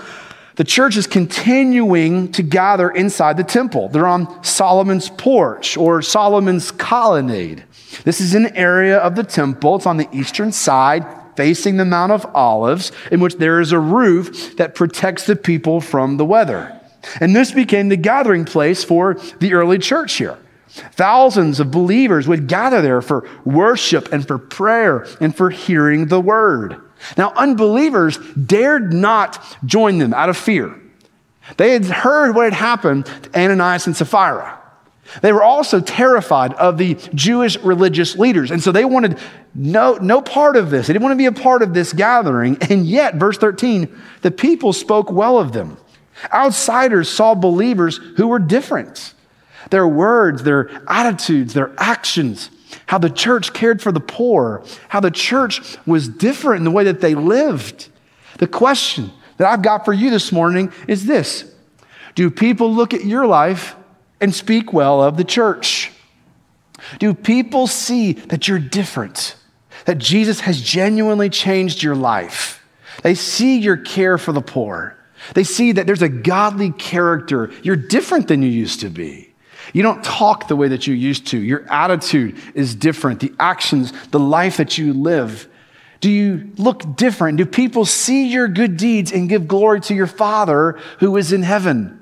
the 0.56 0.64
church 0.64 0.96
is 0.96 1.06
continuing 1.06 2.32
to 2.32 2.42
gather 2.44 2.90
inside 2.90 3.36
the 3.38 3.44
temple. 3.44 3.90
They're 3.90 4.08
on 4.08 4.44
Solomon's 4.44 5.10
porch 5.10 5.76
or 5.76 6.02
Solomon's 6.02 6.72
colonnade. 6.72 7.66
This 8.04 8.22
is 8.22 8.34
an 8.36 8.56
area 8.56 8.98
of 8.98 9.16
the 9.16 9.24
temple. 9.24 9.76
It's 9.76 9.86
on 9.86 9.98
the 9.98 10.08
eastern 10.14 10.52
side 10.52 11.06
facing 11.36 11.76
the 11.76 11.86
Mount 11.86 12.14
of 12.14 12.26
Olives, 12.34 12.94
in 13.12 13.20
which 13.20 13.36
there 13.36 13.60
is 13.60 13.74
a 13.74 13.80
roof 13.80 14.56
that 14.56 14.76
protects 14.76 15.26
the 15.26 15.36
people 15.36 15.82
from 15.82 16.16
the 16.16 16.24
weather. 16.24 16.80
And 17.20 17.36
this 17.36 17.52
became 17.52 17.90
the 17.90 17.98
gathering 17.98 18.46
place 18.46 18.84
for 18.84 19.16
the 19.40 19.54
early 19.54 19.78
church 19.78 20.14
here. 20.14 20.38
Thousands 20.68 21.60
of 21.60 21.72
believers 21.72 22.28
would 22.28 22.48
gather 22.48 22.82
there 22.82 23.02
for 23.02 23.28
worship 23.44 24.12
and 24.12 24.26
for 24.26 24.38
prayer 24.38 25.06
and 25.20 25.36
for 25.36 25.50
hearing 25.50 26.08
the 26.08 26.22
word. 26.22 26.82
Now, 27.18 27.34
unbelievers 27.36 28.18
dared 28.34 28.94
not 28.94 29.44
join 29.66 29.98
them 29.98 30.14
out 30.14 30.30
of 30.30 30.38
fear. 30.38 30.74
They 31.58 31.74
had 31.74 31.86
heard 31.86 32.36
what 32.36 32.46
had 32.46 32.54
happened 32.54 33.06
to 33.06 33.40
Ananias 33.40 33.86
and 33.88 33.96
Sapphira. 33.96 34.60
They 35.22 35.32
were 35.32 35.44
also 35.44 35.80
terrified 35.80 36.54
of 36.54 36.78
the 36.78 36.96
Jewish 37.14 37.58
religious 37.60 38.16
leaders. 38.16 38.50
And 38.50 38.62
so 38.62 38.72
they 38.72 38.86
wanted 38.86 39.20
no, 39.54 39.96
no 39.96 40.22
part 40.22 40.56
of 40.56 40.72
this. 40.72 40.88
They 40.88 40.94
didn't 40.94 41.04
want 41.04 41.14
to 41.14 41.18
be 41.18 41.28
a 41.28 41.32
part 41.32 41.62
of 41.62 41.74
this 41.74 41.94
gathering. 41.94 42.58
And 42.70 42.86
yet, 42.86 43.16
verse 43.16 43.38
13, 43.38 43.96
the 44.22 44.32
people 44.32 44.74
spoke 44.74 45.12
well 45.12 45.38
of 45.38 45.54
them. 45.54 45.78
Outsiders 46.34 47.10
saw 47.10 47.36
believers 47.36 47.98
who 48.18 48.28
were 48.28 48.40
different. 48.40 49.14
Their 49.70 49.88
words, 49.88 50.44
their 50.44 50.70
attitudes, 50.88 51.54
their 51.54 51.74
actions, 51.78 52.50
how 52.88 52.98
the 52.98 53.10
church 53.10 53.54
cared 53.54 53.82
for 53.82 53.92
the 53.92 54.00
poor, 54.00 54.64
how 54.90 55.00
the 55.00 55.12
church 55.12 55.78
was 55.86 56.08
different 56.08 56.60
in 56.60 56.64
the 56.66 56.72
way 56.72 56.84
that 56.84 57.02
they 57.02 57.16
lived. 57.16 57.90
The 58.38 58.48
question 58.48 59.12
that 59.38 59.48
I've 59.48 59.62
got 59.62 59.86
for 59.86 59.94
you 59.94 60.10
this 60.10 60.32
morning 60.32 60.72
is 60.88 61.06
this 61.06 61.52
Do 62.16 62.30
people 62.30 62.74
look 62.74 62.94
at 62.94 63.06
your 63.06 63.26
life 63.26 63.76
and 64.22 64.34
speak 64.34 64.74
well 64.74 65.04
of 65.04 65.18
the 65.18 65.24
church? 65.24 65.92
Do 67.00 67.14
people 67.14 67.68
see 67.68 68.14
that 68.14 68.48
you're 68.48 68.60
different? 68.60 69.36
That 69.86 69.98
Jesus 69.98 70.42
has 70.42 70.62
genuinely 70.62 71.30
changed 71.30 71.84
your 71.84 71.96
life? 71.96 72.64
They 73.04 73.16
see 73.16 73.58
your 73.60 73.78
care 73.78 74.18
for 74.18 74.32
the 74.32 74.42
poor. 74.42 74.98
They 75.34 75.44
see 75.44 75.74
that 75.74 75.88
there's 75.88 76.02
a 76.02 76.10
godly 76.10 76.72
character. 76.72 77.52
You're 77.64 77.76
different 77.76 78.28
than 78.28 78.42
you 78.42 78.50
used 78.50 78.82
to 78.82 78.90
be. 78.90 79.25
You 79.76 79.82
don't 79.82 80.02
talk 80.06 80.48
the 80.48 80.56
way 80.56 80.70
that 80.70 80.88
you 80.88 80.94
used 80.94 81.28
to. 81.28 81.38
Your 81.38 81.70
attitude 81.70 82.38
is 82.54 82.76
different. 82.76 83.20
The 83.20 83.34
actions, 83.38 83.92
the 84.12 84.22
life 84.22 84.56
that 84.56 84.78
you 84.78 84.94
live. 84.94 85.50
Do 86.00 86.10
you 86.10 86.50
look 86.56 86.96
different? 86.96 87.40
Do 87.40 87.46
people 87.46 87.84
see 87.84 88.30
your 88.30 88.48
good 88.48 88.78
deeds 88.78 89.12
and 89.12 89.28
give 89.28 89.50
glory 89.50 89.82
to 89.82 89.94
your 89.94 90.08
Father 90.08 90.80
who 91.00 91.18
is 91.18 91.34
in 91.34 91.44
heaven? 91.44 92.02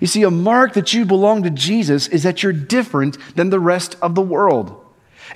You 0.00 0.08
see, 0.08 0.24
a 0.24 0.32
mark 0.32 0.72
that 0.72 0.94
you 0.94 1.04
belong 1.04 1.44
to 1.44 1.50
Jesus 1.50 2.08
is 2.08 2.24
that 2.24 2.42
you're 2.42 2.52
different 2.52 3.16
than 3.36 3.50
the 3.50 3.60
rest 3.60 3.96
of 4.02 4.16
the 4.16 4.20
world. 4.20 4.84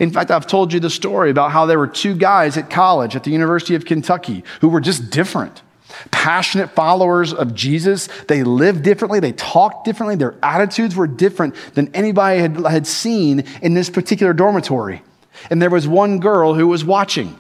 In 0.01 0.11
fact, 0.11 0.33
I've 0.33 0.49
told 0.49 0.73
you 0.73 0.81
the 0.81 0.91
story 0.91 1.31
about 1.31 1.53
how 1.53 1.67
there 1.67 1.79
were 1.79 1.87
two 1.87 2.17
guys 2.17 2.57
at 2.57 2.69
college 2.69 3.15
at 3.15 3.23
the 3.23 3.31
University 3.31 3.77
of 3.77 3.85
Kentucky 3.85 4.43
who 4.61 4.71
were 4.71 4.81
just 4.81 5.11
different 5.11 5.63
passionate 6.11 6.71
followers 6.71 7.33
of 7.33 7.55
Jesus. 7.55 8.09
They 8.29 8.43
lived 8.43 8.83
differently, 8.83 9.21
they 9.21 9.33
talked 9.33 9.85
differently, 9.85 10.17
their 10.17 10.35
attitudes 10.43 10.97
were 10.97 11.07
different 11.07 11.55
than 11.75 11.95
anybody 11.95 12.41
had, 12.41 12.57
had 12.59 12.87
seen 12.87 13.45
in 13.63 13.75
this 13.75 13.91
particular 13.91 14.33
dormitory. 14.33 15.03
And 15.51 15.61
there 15.61 15.71
was 15.71 15.87
one 15.87 16.19
girl 16.19 16.55
who 16.55 16.67
was 16.67 16.85
watching. 16.85 17.39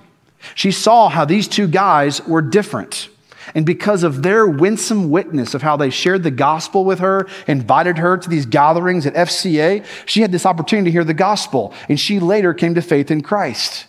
She 0.55 0.71
saw 0.71 1.09
how 1.09 1.25
these 1.25 1.49
two 1.49 1.67
guys 1.67 2.25
were 2.27 2.43
different. 2.43 3.09
And 3.55 3.65
because 3.65 4.03
of 4.03 4.23
their 4.23 4.47
winsome 4.47 5.11
witness 5.11 5.55
of 5.55 5.63
how 5.63 5.77
they 5.77 5.91
shared 5.91 6.23
the 6.23 6.31
gospel 6.31 6.85
with 6.85 6.99
her, 6.99 7.27
invited 7.47 7.99
her 7.99 8.17
to 8.17 8.29
these 8.29 8.45
gatherings 8.45 9.07
at 9.07 9.15
FCA, 9.15 9.85
she 10.05 10.21
had 10.21 10.33
this 10.33 10.45
opportunity 10.45 10.89
to 10.89 10.93
hear 10.93 11.05
the 11.05 11.15
gospel. 11.15 11.73
And 11.89 11.99
she 11.99 12.21
later 12.21 12.53
came 12.53 12.75
to 12.75 12.83
faith 12.83 13.11
in 13.11 13.23
Christ. 13.23 13.87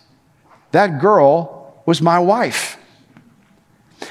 That 0.72 1.00
girl 1.00 1.82
was 1.86 2.00
my 2.00 2.18
wife. 2.18 2.77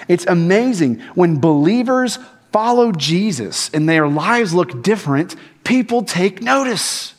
It's 0.07 0.25
amazing 0.25 0.99
when 1.15 1.39
believers 1.39 2.19
follow 2.51 2.91
Jesus 2.91 3.69
and 3.73 3.87
their 3.87 4.07
lives 4.07 4.53
look 4.53 4.81
different, 4.81 5.35
people 5.63 6.03
take 6.03 6.41
notice. 6.41 7.13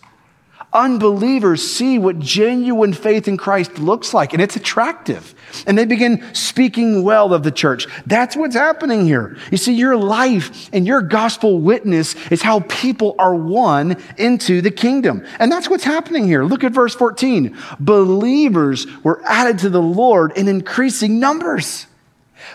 Unbelievers 0.70 1.66
see 1.66 1.98
what 1.98 2.18
genuine 2.18 2.92
faith 2.92 3.26
in 3.26 3.38
Christ 3.38 3.78
looks 3.78 4.12
like, 4.12 4.34
and 4.34 4.42
it's 4.42 4.54
attractive. 4.54 5.34
And 5.66 5.78
they 5.78 5.86
begin 5.86 6.22
speaking 6.34 7.02
well 7.02 7.32
of 7.32 7.42
the 7.42 7.50
church. 7.50 7.86
That's 8.04 8.36
what's 8.36 8.54
happening 8.54 9.06
here. 9.06 9.38
You 9.50 9.56
see, 9.56 9.72
your 9.72 9.96
life 9.96 10.68
and 10.74 10.86
your 10.86 11.00
gospel 11.00 11.58
witness 11.58 12.14
is 12.30 12.42
how 12.42 12.60
people 12.68 13.14
are 13.18 13.34
won 13.34 13.96
into 14.18 14.60
the 14.60 14.70
kingdom. 14.70 15.24
And 15.38 15.50
that's 15.50 15.70
what's 15.70 15.84
happening 15.84 16.26
here. 16.26 16.44
Look 16.44 16.64
at 16.64 16.72
verse 16.72 16.94
14. 16.94 17.56
Believers 17.80 18.86
were 19.02 19.22
added 19.24 19.60
to 19.60 19.70
the 19.70 19.82
Lord 19.82 20.36
in 20.36 20.48
increasing 20.48 21.18
numbers. 21.18 21.86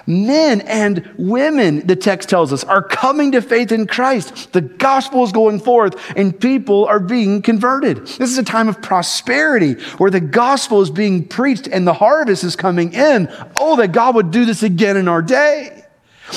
Men 0.06 0.62
and 0.62 1.14
women, 1.18 1.86
the 1.88 1.96
text 1.96 2.30
tells 2.30 2.52
us, 2.52 2.64
are 2.64 2.82
coming 2.82 3.32
to 3.34 3.42
faith 3.42 3.72
in 3.72 3.88
Christ. 3.88 4.54
The 4.54 4.62
gospel 4.62 5.24
is 5.24 5.32
going 5.32 5.60
forth 5.60 5.96
and 6.16 6.38
people 6.38 6.86
are 6.86 7.00
being 7.00 7.42
converted. 7.42 8.06
This 8.06 8.32
is 8.32 8.38
a 8.38 8.44
time 8.44 8.68
of 8.68 8.82
prosperity 8.82 9.74
where 9.98 10.12
the 10.12 10.20
gospel 10.20 10.82
is 10.82 10.90
being 10.90 11.28
preached 11.28 11.68
and 11.68 11.88
the 11.88 11.94
harvest 11.94 12.44
is 12.44 12.56
coming 12.56 12.94
in. 12.94 13.32
Oh, 13.58 13.76
that 13.78 13.92
God 13.92 14.16
would 14.16 14.32
do 14.32 14.46
this 14.46 14.64
again 14.64 14.98
in 14.98 15.08
our 15.08 15.22
day. 15.22 15.86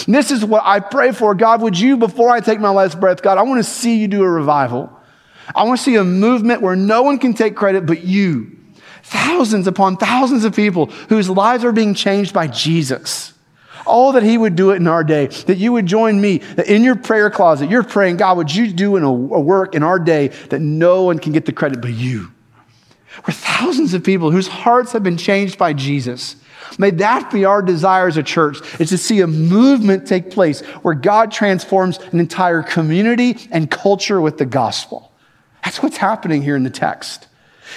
This 0.07 0.31
is 0.31 0.45
what 0.45 0.63
I 0.65 0.81
pray 0.81 1.13
for. 1.13 1.35
God, 1.35 1.63
would 1.63 1.79
you, 1.79 1.97
before 1.97 2.31
I 2.31 2.41
take 2.41 2.61
my 2.61 2.71
last 2.71 3.01
breath, 3.01 3.23
God, 3.23 3.39
I 3.39 3.43
want 3.43 3.65
to 3.65 3.71
see 3.71 3.99
you 3.99 4.09
do 4.09 4.23
a 4.23 4.29
revival. 4.29 4.93
I 5.55 5.63
want 5.63 5.79
to 5.79 5.85
see 5.85 5.95
a 5.95 6.05
movement 6.05 6.61
where 6.61 6.77
no 6.77 7.03
one 7.03 7.19
can 7.19 7.35
take 7.35 7.57
credit 7.57 7.87
but 7.87 8.03
you. 8.03 8.57
Thousands 9.05 9.69
upon 9.69 9.97
thousands 9.97 10.45
of 10.45 10.55
people 10.55 10.87
whose 11.09 11.31
lives 11.31 11.65
are 11.65 11.73
being 11.73 11.95
changed 11.95 12.35
by 12.35 12.49
Jesus. 12.49 13.33
Oh, 13.87 14.13
that 14.13 14.23
He 14.23 14.37
would 14.37 14.57
do 14.57 14.71
it 14.71 14.77
in 14.77 14.87
our 14.87 15.05
day, 15.05 15.27
that 15.27 15.59
you 15.59 15.73
would 15.73 15.87
join 15.87 16.21
me, 16.21 16.39
that 16.39 16.67
in 16.67 16.83
your 16.83 16.97
prayer 16.97 17.31
closet, 17.31 17.71
you're 17.71 17.83
praying, 17.83 18.17
God, 18.17 18.37
would 18.37 18.55
you 18.55 18.73
do 18.73 18.97
in 18.97 19.03
a, 19.03 19.09
a 19.09 19.41
work 19.41 19.75
in 19.75 19.83
our 19.83 19.99
day 19.99 20.29
that 20.51 20.61
no 20.61 21.05
one 21.05 21.19
can 21.19 21.33
get 21.33 21.47
the 21.47 21.53
credit 21.53 21.81
but 21.81 21.93
you? 21.93 22.33
We're 23.27 23.35
thousands 23.35 23.95
of 23.95 24.05
people 24.05 24.31
whose 24.31 24.49
hearts 24.49 24.93
have 24.93 25.03
been 25.03 25.17
changed 25.17 25.59
by 25.59 25.73
Jesus. 25.73 26.37
May 26.79 26.91
that 26.93 27.31
be 27.31 27.45
our 27.45 27.63
desire 27.63 28.09
as 28.09 28.17
a 28.17 28.23
church, 28.23 28.59
is 28.81 28.91
to 28.91 28.99
see 28.99 29.21
a 29.21 29.27
movement 29.27 30.07
take 30.07 30.31
place 30.31 30.61
where 30.83 30.95
God 30.95 31.33
transforms 31.33 31.99
an 31.99 32.21
entire 32.21 32.63
community 32.63 33.49
and 33.51 33.71
culture 33.71 34.21
with 34.21 34.39
the 34.39 34.47
gospel. 34.47 35.13
That's 35.65 35.83
what's 35.83 35.97
happening 35.97 36.43
here 36.43 36.57
in 36.57 36.65
the 36.65 36.71
text. 36.71 37.29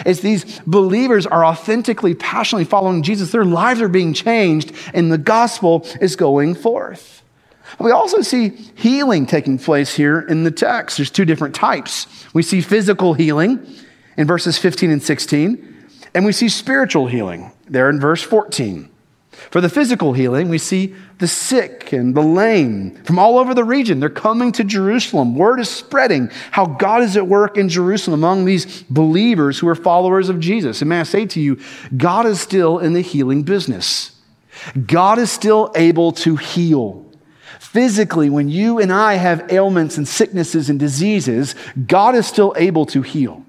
As 0.05 0.21
these 0.21 0.59
believers 0.61 1.25
are 1.25 1.45
authentically, 1.45 2.15
passionately 2.15 2.65
following 2.65 3.03
Jesus, 3.03 3.31
their 3.31 3.45
lives 3.45 3.81
are 3.81 3.89
being 3.89 4.13
changed 4.13 4.73
and 4.93 5.11
the 5.11 5.17
gospel 5.17 5.85
is 6.01 6.15
going 6.15 6.55
forth. 6.55 7.23
We 7.79 7.91
also 7.91 8.21
see 8.21 8.49
healing 8.75 9.25
taking 9.25 9.59
place 9.59 9.95
here 9.95 10.19
in 10.21 10.43
the 10.43 10.51
text. 10.51 10.97
There's 10.97 11.11
two 11.11 11.25
different 11.25 11.53
types. 11.53 12.07
We 12.33 12.41
see 12.43 12.61
physical 12.61 13.13
healing 13.13 13.65
in 14.17 14.27
verses 14.27 14.57
15 14.57 14.89
and 14.89 15.03
16, 15.03 15.75
and 16.13 16.25
we 16.25 16.31
see 16.31 16.49
spiritual 16.49 17.07
healing 17.07 17.51
there 17.67 17.89
in 17.89 17.99
verse 17.99 18.23
14. 18.23 18.89
For 19.31 19.61
the 19.61 19.69
physical 19.69 20.13
healing, 20.13 20.49
we 20.49 20.57
see 20.57 20.95
the 21.19 21.27
sick 21.27 21.91
and 21.91 22.15
the 22.15 22.21
lame 22.21 22.95
from 23.03 23.19
all 23.19 23.37
over 23.37 23.53
the 23.53 23.63
region. 23.63 23.99
They're 23.99 24.09
coming 24.09 24.53
to 24.53 24.63
Jerusalem. 24.63 25.35
Word 25.35 25.59
is 25.59 25.69
spreading 25.69 26.31
how 26.51 26.65
God 26.65 27.03
is 27.03 27.17
at 27.17 27.27
work 27.27 27.57
in 27.57 27.67
Jerusalem 27.67 28.19
among 28.19 28.45
these 28.45 28.83
believers 28.83 29.59
who 29.59 29.67
are 29.67 29.75
followers 29.75 30.29
of 30.29 30.39
Jesus. 30.39 30.81
And 30.81 30.89
may 30.89 31.01
I 31.01 31.03
say 31.03 31.25
to 31.27 31.41
you, 31.41 31.59
God 31.95 32.25
is 32.25 32.39
still 32.39 32.79
in 32.79 32.93
the 32.93 33.01
healing 33.01 33.43
business. 33.43 34.13
God 34.85 35.19
is 35.19 35.29
still 35.29 35.71
able 35.75 36.13
to 36.13 36.37
heal. 36.37 37.05
Physically, 37.59 38.29
when 38.29 38.47
you 38.47 38.79
and 38.79 38.91
I 38.91 39.15
have 39.15 39.51
ailments 39.51 39.97
and 39.97 40.07
sicknesses 40.07 40.69
and 40.69 40.79
diseases, 40.79 41.53
God 41.85 42.15
is 42.15 42.25
still 42.25 42.53
able 42.57 42.85
to 42.87 43.01
heal. 43.01 43.45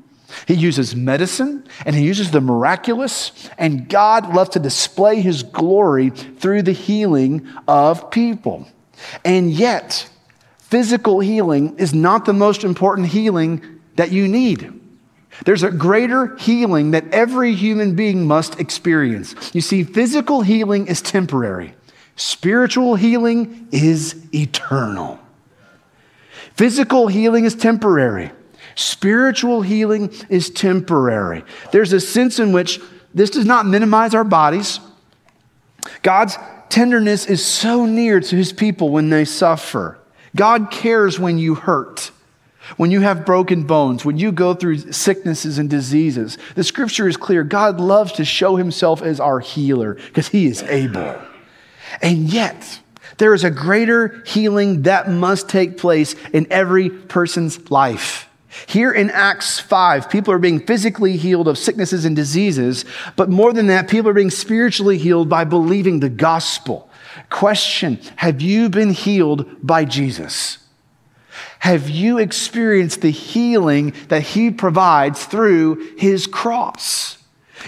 He 0.46 0.54
uses 0.54 0.94
medicine 0.94 1.66
and 1.84 1.94
he 1.94 2.04
uses 2.04 2.30
the 2.30 2.40
miraculous, 2.40 3.32
and 3.58 3.88
God 3.88 4.34
loves 4.34 4.50
to 4.50 4.58
display 4.58 5.20
his 5.20 5.42
glory 5.42 6.10
through 6.10 6.62
the 6.62 6.72
healing 6.72 7.48
of 7.66 8.10
people. 8.10 8.66
And 9.24 9.50
yet, 9.50 10.08
physical 10.58 11.20
healing 11.20 11.78
is 11.78 11.94
not 11.94 12.24
the 12.24 12.32
most 12.32 12.64
important 12.64 13.08
healing 13.08 13.80
that 13.96 14.12
you 14.12 14.28
need. 14.28 14.72
There's 15.44 15.62
a 15.62 15.70
greater 15.70 16.36
healing 16.36 16.90
that 16.90 17.12
every 17.12 17.54
human 17.54 17.94
being 17.94 18.26
must 18.26 18.60
experience. 18.60 19.34
You 19.54 19.60
see, 19.60 19.84
physical 19.84 20.42
healing 20.42 20.86
is 20.86 21.00
temporary, 21.00 21.74
spiritual 22.16 22.96
healing 22.96 23.68
is 23.70 24.16
eternal. 24.34 25.18
Physical 26.54 27.06
healing 27.06 27.46
is 27.46 27.54
temporary. 27.54 28.32
Spiritual 28.74 29.62
healing 29.62 30.12
is 30.28 30.50
temporary. 30.50 31.44
There's 31.72 31.92
a 31.92 32.00
sense 32.00 32.38
in 32.38 32.52
which 32.52 32.80
this 33.14 33.30
does 33.30 33.44
not 33.44 33.66
minimize 33.66 34.14
our 34.14 34.24
bodies. 34.24 34.80
God's 36.02 36.36
tenderness 36.68 37.26
is 37.26 37.44
so 37.44 37.86
near 37.86 38.20
to 38.20 38.36
his 38.36 38.52
people 38.52 38.90
when 38.90 39.10
they 39.10 39.24
suffer. 39.24 39.98
God 40.36 40.70
cares 40.70 41.18
when 41.18 41.38
you 41.38 41.56
hurt, 41.56 42.12
when 42.76 42.92
you 42.92 43.00
have 43.00 43.26
broken 43.26 43.64
bones, 43.64 44.04
when 44.04 44.16
you 44.16 44.30
go 44.30 44.54
through 44.54 44.92
sicknesses 44.92 45.58
and 45.58 45.68
diseases. 45.68 46.38
The 46.54 46.62
scripture 46.62 47.08
is 47.08 47.16
clear. 47.16 47.42
God 47.42 47.80
loves 47.80 48.12
to 48.12 48.24
show 48.24 48.54
himself 48.54 49.02
as 49.02 49.18
our 49.18 49.40
healer 49.40 49.94
because 49.94 50.28
he 50.28 50.46
is 50.46 50.62
able. 50.62 51.20
And 52.00 52.28
yet, 52.32 52.80
There 53.20 53.34
is 53.34 53.44
a 53.44 53.50
greater 53.50 54.22
healing 54.26 54.82
that 54.84 55.10
must 55.10 55.46
take 55.46 55.76
place 55.76 56.14
in 56.32 56.46
every 56.50 56.88
person's 56.88 57.70
life. 57.70 58.29
Here 58.66 58.90
in 58.90 59.10
Acts 59.10 59.60
5, 59.60 60.10
people 60.10 60.34
are 60.34 60.38
being 60.38 60.60
physically 60.60 61.16
healed 61.16 61.46
of 61.46 61.56
sicknesses 61.56 62.04
and 62.04 62.16
diseases, 62.16 62.84
but 63.14 63.30
more 63.30 63.52
than 63.52 63.68
that, 63.68 63.88
people 63.88 64.10
are 64.10 64.14
being 64.14 64.30
spiritually 64.30 64.98
healed 64.98 65.28
by 65.28 65.44
believing 65.44 66.00
the 66.00 66.08
gospel. 66.08 66.90
Question 67.30 68.00
Have 68.16 68.40
you 68.40 68.68
been 68.68 68.90
healed 68.90 69.46
by 69.64 69.84
Jesus? 69.84 70.58
Have 71.60 71.88
you 71.88 72.18
experienced 72.18 73.02
the 73.02 73.10
healing 73.10 73.94
that 74.08 74.22
he 74.22 74.50
provides 74.50 75.24
through 75.24 75.96
his 75.96 76.26
cross? 76.26 77.18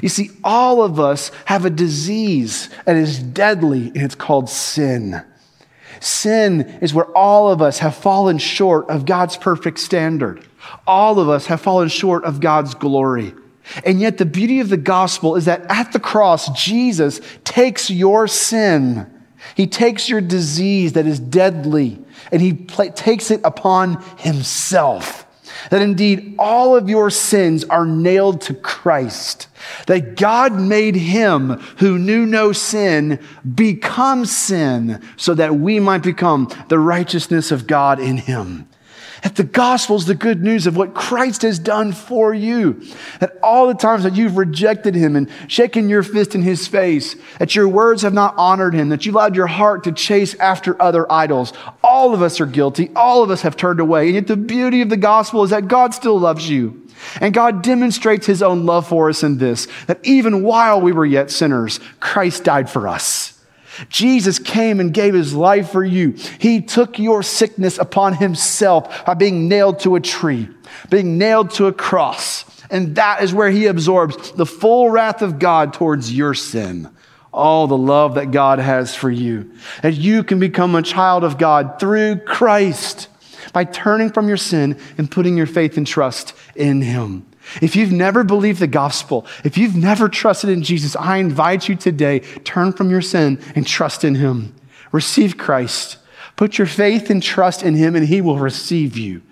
You 0.01 0.09
see, 0.09 0.31
all 0.43 0.83
of 0.83 0.99
us 0.99 1.31
have 1.45 1.65
a 1.65 1.71
disease 1.71 2.71
that 2.87 2.97
is 2.97 3.19
deadly, 3.19 3.89
and 3.89 3.99
it's 3.99 4.15
called 4.15 4.49
sin. 4.49 5.23
Sin 6.03 6.63
is 6.81 6.93
where 6.93 7.17
all 7.17 7.53
of 7.53 7.63
us 7.63 7.79
have 7.79 7.95
fallen 7.95 8.39
short 8.39 8.91
of 8.91 9.07
God's 9.07 9.37
perfect 9.37 9.79
standard. 9.79 10.45
All 10.85 11.21
of 11.21 11.29
us 11.29 11.47
have 11.47 11.61
fallen 11.61 11.89
short 11.89 12.25
of 12.25 12.41
God's 12.41 12.75
glory. 12.75 13.35
And 13.85 14.01
yet, 14.01 14.19
the 14.19 14.25
beauty 14.25 14.59
of 14.59 14.69
the 14.69 14.77
gospel 14.77 15.37
is 15.37 15.45
that 15.45 15.65
at 15.71 15.93
the 15.93 16.01
cross, 16.01 16.51
Jesus 16.61 17.21
takes 17.45 17.89
your 17.89 18.27
sin, 18.27 19.09
He 19.55 19.69
takes 19.69 20.09
your 20.09 20.21
disease 20.21 20.95
that 20.95 21.07
is 21.07 21.21
deadly, 21.21 22.01
and 22.33 22.43
He 22.43 22.55
pl- 22.55 22.91
takes 22.91 23.31
it 23.31 23.41
upon 23.45 24.03
Himself. 24.19 25.25
That 25.71 25.83
indeed 25.83 26.35
all 26.39 26.77
of 26.77 26.89
your 26.89 27.11
sins 27.11 27.65
are 27.65 27.87
nailed 27.87 28.41
to 28.43 28.55
Christ. 28.55 29.49
That 29.87 30.17
God 30.17 30.53
made 30.55 30.95
Him 30.95 31.51
who 31.79 31.99
knew 31.99 32.27
no 32.27 32.53
sin 32.53 33.19
become 33.55 34.27
sin 34.27 35.01
so 35.17 35.35
that 35.35 35.57
we 35.57 35.81
might 35.81 36.03
become 36.03 36.49
the 36.69 36.79
righteousness 36.79 37.51
of 37.51 37.67
God 37.67 38.01
in 38.01 38.17
Him. 38.17 38.69
That 39.23 39.37
the 39.37 39.45
gospel 39.45 39.97
is 39.97 40.07
the 40.07 40.17
good 40.17 40.43
news 40.43 40.67
of 40.67 40.77
what 40.77 40.95
Christ 40.95 41.43
has 41.43 41.61
done 41.61 41.93
for 41.93 42.35
you. 42.35 42.83
That 43.21 43.39
all 43.41 43.69
the 43.69 43.75
times 43.75 44.03
that 44.03 44.17
you've 44.17 44.37
rejected 44.37 44.97
him 44.97 45.15
and 45.15 45.31
shaken 45.47 45.89
your 45.89 46.03
fist 46.03 46.35
in 46.35 46.43
his 46.43 46.67
face, 46.67 47.15
that 47.39 47.55
your 47.55 47.69
words 47.69 48.03
have 48.03 48.13
not 48.13 48.35
honored 48.37 48.75
him, 48.75 48.89
that 48.89 49.07
you 49.07 49.13
allowed 49.13 49.37
your 49.37 49.47
heart 49.47 49.85
to 49.85 49.93
chase 49.93 50.35
after 50.35 50.81
other 50.83 51.11
idols. 51.11 51.53
All 51.85 52.15
of 52.15 52.23
us 52.23 52.41
are 52.41 52.47
guilty. 52.47 52.91
All 52.97 53.23
of 53.23 53.31
us 53.31 53.43
have 53.43 53.57
turned 53.57 53.79
away. 53.79 54.07
And 54.07 54.15
yet 54.17 54.27
the 54.27 54.37
beauty 54.37 54.83
of 54.83 54.91
the 54.91 54.97
gospel 54.97 55.45
is 55.45 55.51
that 55.51 55.69
God 55.69 55.95
still 55.95 56.19
loves 56.19 56.51
you. 56.51 56.83
And 57.21 57.33
God 57.33 57.63
demonstrates 57.63 58.27
his 58.27 58.43
own 58.43 58.67
love 58.67 58.89
for 58.89 59.09
us 59.09 59.23
in 59.23 59.39
this 59.39 59.69
that 59.87 60.01
even 60.05 60.43
while 60.43 60.81
we 60.81 60.93
were 60.93 61.07
yet 61.07 61.31
sinners, 61.31 61.79
Christ 62.01 62.45
died 62.45 62.69
for 62.69 62.89
us. 62.89 63.39
Jesus 63.89 64.39
came 64.39 64.81
and 64.81 64.93
gave 64.93 65.15
his 65.15 65.35
life 65.35 65.71
for 65.71 65.85
you. 65.85 66.15
He 66.39 66.61
took 66.61 66.99
your 66.99 67.23
sickness 67.23 67.79
upon 67.79 68.15
himself 68.15 69.05
by 69.05 69.15
being 69.15 69.49
nailed 69.49 69.81
to 69.81 69.97
a 69.97 70.01
tree, 70.01 70.49
being 70.91 71.19
nailed 71.19 71.51
to 71.53 71.67
a 71.67 71.73
cross. 71.73 72.45
And 72.71 72.97
that 72.97 73.23
is 73.23 73.35
where 73.35 73.51
he 73.51 73.67
absorbs 73.67 74.33
the 74.33 74.47
full 74.47 74.91
wrath 74.91 75.23
of 75.23 75.39
God 75.39 75.75
towards 75.75 76.13
your 76.13 76.35
sin. 76.35 76.89
All 77.33 77.67
the 77.67 77.79
love 77.79 78.17
that 78.17 78.31
God 78.31 78.59
has 78.59 78.95
for 78.95 79.11
you. 79.11 79.53
That 79.83 79.95
you 79.95 80.23
can 80.23 80.39
become 80.39 80.75
a 80.75 80.83
child 80.83 81.25
of 81.25 81.39
God 81.39 81.81
through 81.81 82.21
Christ 82.21 83.09
by 83.53 83.65
turning 83.65 84.11
from 84.11 84.29
your 84.29 84.37
sin 84.37 84.79
and 84.99 85.11
putting 85.11 85.37
your 85.37 85.47
faith 85.47 85.77
and 85.77 85.87
trust 85.87 86.35
in 86.55 86.83
him. 86.83 87.27
If 87.61 87.77
you've 87.77 87.93
never 87.93 88.25
believed 88.25 88.61
the 88.61 88.67
gospel, 88.67 89.27
if 89.45 89.59
you've 89.59 89.77
never 89.77 90.09
trusted 90.09 90.51
in 90.51 90.63
Jesus, 90.63 90.97
I 90.97 91.19
invite 91.19 91.69
you 91.69 91.77
today, 91.77 92.21
turn 92.21 92.73
from 92.73 92.91
your 92.91 93.03
sin 93.03 93.41
and 93.55 93.67
trust 93.67 94.05
in 94.05 94.15
him. 94.15 94.55
Receive 94.93 95.37
Christ. 95.37 95.99
Put 96.37 96.59
your 96.59 96.67
faith 96.67 97.11
and 97.11 97.23
trust 97.23 97.63
in 97.63 97.75
him 97.75 97.95
and 97.97 98.07
he 98.07 98.21
will 98.21 98.39
receive 98.39 98.97
you. 98.97 99.23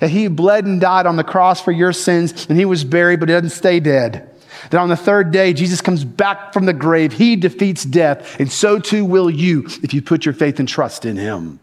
That 0.00 0.10
he 0.10 0.28
bled 0.28 0.64
and 0.64 0.80
died 0.80 1.06
on 1.06 1.16
the 1.16 1.24
cross 1.24 1.60
for 1.60 1.72
your 1.72 1.92
sins 1.92 2.46
and 2.48 2.58
he 2.58 2.64
was 2.64 2.84
buried, 2.84 3.20
but 3.20 3.28
he 3.28 3.34
doesn't 3.34 3.50
stay 3.50 3.80
dead. 3.80 4.28
That 4.70 4.80
on 4.80 4.88
the 4.88 4.96
third 4.96 5.30
day, 5.30 5.52
Jesus 5.52 5.80
comes 5.80 6.04
back 6.04 6.52
from 6.52 6.66
the 6.66 6.72
grave. 6.72 7.12
He 7.12 7.36
defeats 7.36 7.84
death, 7.84 8.38
and 8.40 8.50
so 8.50 8.78
too 8.78 9.04
will 9.04 9.30
you 9.30 9.66
if 9.82 9.94
you 9.94 10.02
put 10.02 10.24
your 10.24 10.34
faith 10.34 10.58
and 10.58 10.68
trust 10.68 11.04
in 11.04 11.16
him. 11.16 11.60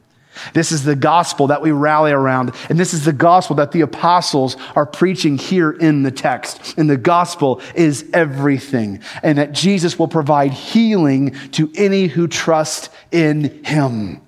This 0.54 0.72
is 0.72 0.84
the 0.84 0.96
gospel 0.96 1.48
that 1.48 1.62
we 1.62 1.72
rally 1.72 2.12
around. 2.12 2.54
And 2.70 2.80
this 2.80 2.94
is 2.94 3.06
the 3.06 3.14
gospel 3.14 3.56
that 3.58 3.72
the 3.72 3.82
apostles 3.82 4.58
are 4.76 4.86
preaching 4.86 5.38
here 5.38 5.72
in 5.72 6.04
the 6.04 6.12
text. 6.12 6.78
And 6.78 6.90
the 6.90 6.98
gospel 6.98 7.62
is 7.74 8.10
everything. 8.14 9.02
And 9.24 9.38
that 9.38 9.52
Jesus 9.52 9.98
will 9.98 10.08
provide 10.08 10.52
healing 10.52 11.32
to 11.52 11.72
any 11.76 12.08
who 12.08 12.28
trust 12.28 12.90
in 13.12 13.64
him. 13.64 14.22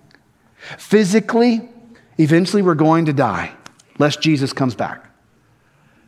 Physically, 0.77 1.69
eventually 2.17 2.61
we're 2.61 2.75
going 2.75 3.05
to 3.05 3.13
die, 3.13 3.51
lest 3.99 4.21
Jesus 4.21 4.53
comes 4.53 4.75
back. 4.75 5.03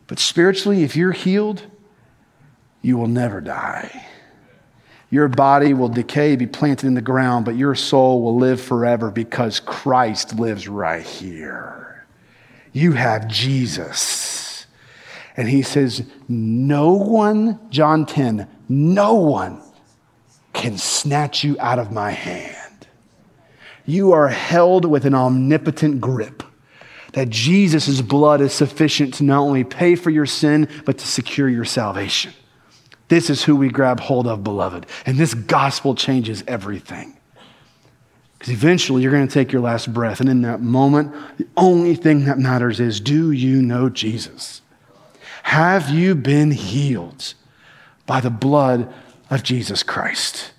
But 0.06 0.18
spiritually, 0.18 0.82
if 0.82 0.96
you're 0.96 1.12
healed, 1.12 1.62
you 2.82 2.96
will 2.98 3.06
never 3.06 3.40
die. 3.40 4.06
Your 5.10 5.26
body 5.26 5.74
will 5.74 5.88
decay, 5.88 6.36
be 6.36 6.46
planted 6.46 6.86
in 6.86 6.94
the 6.94 7.02
ground, 7.02 7.44
but 7.44 7.56
your 7.56 7.74
soul 7.74 8.22
will 8.22 8.36
live 8.36 8.60
forever 8.60 9.10
because 9.10 9.58
Christ 9.58 10.38
lives 10.38 10.68
right 10.68 11.04
here. 11.04 12.06
You 12.72 12.92
have 12.92 13.26
Jesus. 13.26 14.66
And 15.36 15.48
he 15.48 15.62
says, 15.62 16.04
No 16.28 16.92
one, 16.92 17.58
John 17.70 18.06
10, 18.06 18.48
no 18.68 19.14
one 19.14 19.60
can 20.52 20.78
snatch 20.78 21.42
you 21.42 21.56
out 21.58 21.80
of 21.80 21.90
my 21.90 22.12
hand. 22.12 22.86
You 23.84 24.12
are 24.12 24.28
held 24.28 24.84
with 24.84 25.04
an 25.04 25.14
omnipotent 25.14 26.00
grip. 26.00 26.44
That 27.14 27.28
Jesus' 27.28 28.00
blood 28.02 28.40
is 28.40 28.52
sufficient 28.52 29.14
to 29.14 29.24
not 29.24 29.40
only 29.40 29.64
pay 29.64 29.96
for 29.96 30.10
your 30.10 30.26
sin, 30.26 30.68
but 30.84 30.98
to 30.98 31.06
secure 31.08 31.48
your 31.48 31.64
salvation. 31.64 32.32
This 33.10 33.28
is 33.28 33.42
who 33.42 33.56
we 33.56 33.68
grab 33.68 33.98
hold 33.98 34.28
of, 34.28 34.44
beloved. 34.44 34.86
And 35.04 35.18
this 35.18 35.34
gospel 35.34 35.96
changes 35.96 36.44
everything. 36.46 37.18
Because 38.38 38.52
eventually 38.52 39.02
you're 39.02 39.10
going 39.10 39.26
to 39.26 39.34
take 39.34 39.50
your 39.50 39.60
last 39.60 39.92
breath. 39.92 40.20
And 40.20 40.28
in 40.28 40.42
that 40.42 40.60
moment, 40.60 41.12
the 41.36 41.46
only 41.56 41.96
thing 41.96 42.24
that 42.26 42.38
matters 42.38 42.78
is 42.78 43.00
do 43.00 43.32
you 43.32 43.62
know 43.62 43.88
Jesus? 43.90 44.62
Have 45.42 45.90
you 45.90 46.14
been 46.14 46.52
healed 46.52 47.34
by 48.06 48.20
the 48.20 48.30
blood 48.30 48.92
of 49.28 49.42
Jesus 49.42 49.82
Christ? 49.82 50.52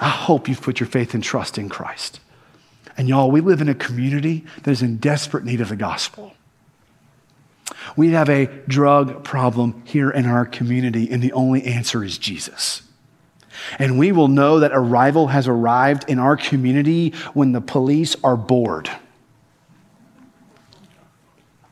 I 0.00 0.08
hope 0.08 0.48
you've 0.48 0.62
put 0.62 0.80
your 0.80 0.88
faith 0.88 1.12
and 1.12 1.22
trust 1.22 1.58
in 1.58 1.68
Christ. 1.68 2.20
And 2.96 3.10
y'all, 3.10 3.30
we 3.30 3.42
live 3.42 3.60
in 3.60 3.68
a 3.68 3.74
community 3.74 4.46
that 4.62 4.70
is 4.70 4.80
in 4.80 4.96
desperate 4.96 5.44
need 5.44 5.60
of 5.60 5.68
the 5.68 5.76
gospel. 5.76 6.32
We 7.96 8.10
have 8.10 8.28
a 8.28 8.46
drug 8.68 9.24
problem 9.24 9.82
here 9.86 10.10
in 10.10 10.26
our 10.26 10.44
community, 10.44 11.10
and 11.10 11.22
the 11.22 11.32
only 11.32 11.64
answer 11.64 12.04
is 12.04 12.18
Jesus. 12.18 12.82
And 13.78 13.98
we 13.98 14.12
will 14.12 14.28
know 14.28 14.60
that 14.60 14.72
arrival 14.72 15.28
has 15.28 15.48
arrived 15.48 16.04
in 16.08 16.18
our 16.18 16.36
community 16.36 17.10
when 17.32 17.52
the 17.52 17.60
police 17.60 18.16
are 18.22 18.36
bored. 18.36 18.90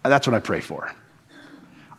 That's 0.03 0.27
what 0.27 0.35
I 0.35 0.41
pray 0.41 0.61
for. 0.61 0.93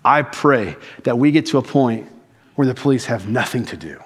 I 0.04 0.22
pray 0.24 0.76
that 1.04 1.18
we 1.18 1.32
get 1.32 1.46
to 1.48 1.58
a 1.58 1.62
point 1.62 2.10
where 2.56 2.68
the 2.68 2.74
police 2.74 3.06
have 3.06 3.28
nothing 3.28 3.66
to 3.66 3.78
do. 3.78 4.02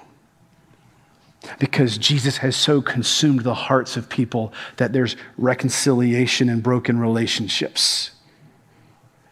Because 1.60 1.98
Jesus 1.98 2.38
has 2.38 2.56
so 2.56 2.82
consumed 2.82 3.42
the 3.42 3.54
hearts 3.54 3.98
of 3.98 4.10
people 4.10 4.54
that 4.78 4.94
there's 4.94 5.16
reconciliation 5.38 6.50
and 6.50 6.62
broken 6.62 7.00
relationships. 7.00 8.12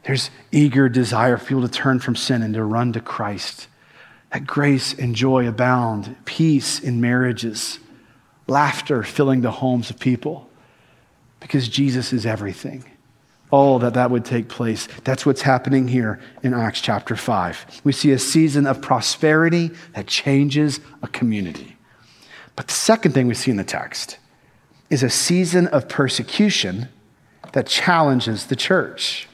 There's 0.06 0.30
eager 0.52 0.88
desire 0.88 1.38
for 1.38 1.56
you 1.56 1.62
to 1.62 1.68
turn 1.68 2.00
from 2.00 2.15
sin 2.15 2.44
and 2.44 2.54
to 2.54 2.63
run 2.63 2.94
to 2.94 3.02
Christ. 3.02 3.68
That 4.32 4.46
grace 4.46 4.94
and 4.94 5.15
joy 5.15 5.48
abound, 5.48 6.15
peace 6.26 6.80
in 6.80 7.02
marriages, 7.02 7.80
laughter 8.48 9.02
filling 9.02 9.41
the 9.41 9.52
homes 9.52 9.89
of 9.89 10.00
people, 10.00 10.48
because 11.39 11.68
Jesus 11.68 12.13
is 12.13 12.26
everything. 12.26 12.86
Oh, 13.52 13.80
that 13.80 13.96
that 13.96 14.12
would 14.12 14.26
take 14.26 14.48
place. 14.48 14.88
That's 15.04 15.26
what's 15.26 15.41
happening 15.41 15.88
here 15.88 16.20
in 16.44 16.54
Acts 16.54 16.82
chapter 16.82 17.15
5. 17.15 17.82
We 17.84 17.91
see 17.91 18.12
a 18.12 18.20
season 18.20 18.68
of 18.68 18.82
prosperity 18.82 19.72
that 19.94 20.08
changes 20.08 20.80
a 21.02 21.08
community. 21.08 21.78
But 22.56 22.68
the 22.68 22.74
second 22.74 23.13
thing 23.13 23.28
we 23.28 23.34
see 23.34 23.52
in 23.52 23.58
the 23.58 23.63
text 23.63 24.18
is 24.89 25.02
a 25.02 25.10
season 25.10 25.68
of 25.68 25.89
persecution 25.89 26.89
that 27.54 27.68
challenges 27.68 28.48
the 28.48 28.56
church. 28.56 29.28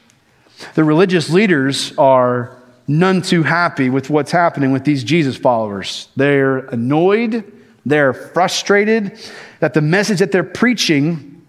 The 0.75 0.83
religious 0.83 1.29
leaders 1.29 1.97
are 1.97 2.57
none 2.87 3.21
too 3.21 3.43
happy 3.43 3.89
with 3.89 4.09
what's 4.09 4.31
happening 4.31 4.71
with 4.71 4.83
these 4.83 5.03
Jesus 5.03 5.37
followers. 5.37 6.09
They're 6.15 6.59
annoyed, 6.59 7.51
they're 7.85 8.13
frustrated 8.13 9.19
that 9.59 9.73
the 9.73 9.81
message 9.81 10.19
that 10.19 10.31
they're 10.31 10.43
preaching 10.43 11.45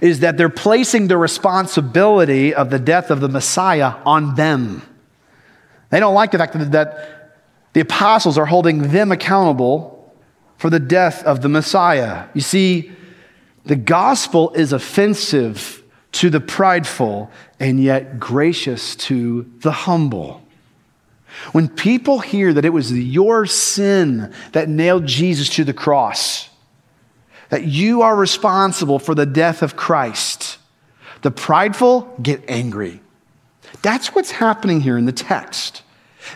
is 0.00 0.20
that 0.20 0.36
they're 0.36 0.48
placing 0.48 1.08
the 1.08 1.16
responsibility 1.18 2.54
of 2.54 2.70
the 2.70 2.78
death 2.78 3.10
of 3.10 3.20
the 3.20 3.28
Messiah 3.28 3.94
on 4.04 4.34
them. 4.34 4.82
They 5.90 6.00
don't 6.00 6.14
like 6.14 6.32
the 6.32 6.38
fact 6.38 6.54
that, 6.72 7.10
the 7.74 7.80
apostles 7.80 8.38
are 8.38 8.46
holding 8.46 8.92
them 8.92 9.10
accountable 9.10 10.14
for 10.58 10.70
the 10.70 10.78
death 10.78 11.24
of 11.24 11.42
the 11.42 11.48
Messiah. 11.48 12.26
You 12.32 12.40
see, 12.40 12.92
the 13.64 13.76
gospel 13.76 14.52
is 14.54 14.72
offensive 14.72 15.82
to 16.14 16.30
the 16.30 16.40
prideful 16.40 17.30
and 17.58 17.82
yet 17.82 18.18
gracious 18.18 18.94
to 18.96 19.50
the 19.60 19.72
humble. 19.72 20.42
When 21.52 21.68
people 21.68 22.20
hear 22.20 22.52
that 22.52 22.64
it 22.64 22.70
was 22.70 22.92
your 22.92 23.46
sin 23.46 24.32
that 24.52 24.68
nailed 24.68 25.06
Jesus 25.06 25.48
to 25.50 25.64
the 25.64 25.72
cross, 25.72 26.48
that 27.50 27.64
you 27.64 28.02
are 28.02 28.14
responsible 28.14 28.98
for 28.98 29.14
the 29.14 29.26
death 29.26 29.62
of 29.62 29.76
Christ, 29.76 30.58
the 31.22 31.32
prideful 31.32 32.14
get 32.22 32.44
angry. 32.48 33.00
That's 33.82 34.14
what's 34.14 34.30
happening 34.30 34.80
here 34.80 34.96
in 34.96 35.06
the 35.06 35.12
text. 35.12 35.82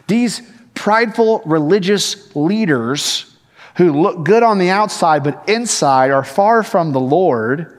These 0.08 0.42
prideful 0.74 1.42
religious 1.44 2.34
leaders 2.34 3.36
who 3.76 3.92
look 3.92 4.24
good 4.24 4.42
on 4.42 4.58
the 4.58 4.70
outside 4.70 5.22
but 5.22 5.48
inside 5.48 6.10
are 6.10 6.24
far 6.24 6.64
from 6.64 6.92
the 6.92 7.00
Lord. 7.00 7.77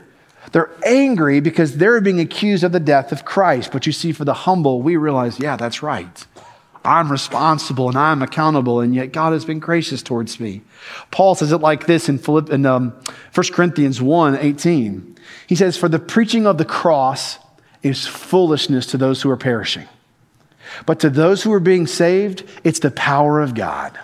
They're 0.51 0.71
angry 0.85 1.39
because 1.39 1.77
they're 1.77 2.01
being 2.01 2.19
accused 2.19 2.63
of 2.63 2.71
the 2.71 2.79
death 2.79 3.11
of 3.11 3.25
Christ. 3.25 3.71
But 3.71 3.85
you 3.85 3.91
see, 3.91 4.11
for 4.11 4.25
the 4.25 4.33
humble, 4.33 4.81
we 4.81 4.97
realize, 4.97 5.39
yeah, 5.39 5.55
that's 5.55 5.83
right. 5.83 6.25
I'm 6.83 7.11
responsible 7.11 7.89
and 7.89 7.97
I'm 7.97 8.21
accountable, 8.21 8.79
and 8.79 8.95
yet 8.95 9.11
God 9.11 9.33
has 9.33 9.45
been 9.45 9.59
gracious 9.59 10.01
towards 10.01 10.39
me. 10.39 10.61
Paul 11.11 11.35
says 11.35 11.51
it 11.51 11.57
like 11.57 11.85
this 11.85 12.07
in, 12.09 12.17
Philipp, 12.17 12.49
in 12.49 12.65
um, 12.65 12.91
1 13.33 13.47
Corinthians 13.51 14.01
1 14.01 14.37
18. 14.37 15.17
He 15.47 15.55
says, 15.55 15.77
For 15.77 15.89
the 15.89 15.99
preaching 15.99 16.47
of 16.47 16.57
the 16.57 16.65
cross 16.65 17.37
is 17.83 18.07
foolishness 18.07 18.85
to 18.87 18.97
those 18.97 19.21
who 19.21 19.29
are 19.29 19.37
perishing. 19.37 19.87
But 20.85 20.99
to 21.01 21.09
those 21.09 21.43
who 21.43 21.51
are 21.53 21.59
being 21.59 21.87
saved, 21.87 22.43
it's 22.63 22.79
the 22.79 22.91
power 22.91 23.41
of 23.41 23.55
God. 23.55 23.99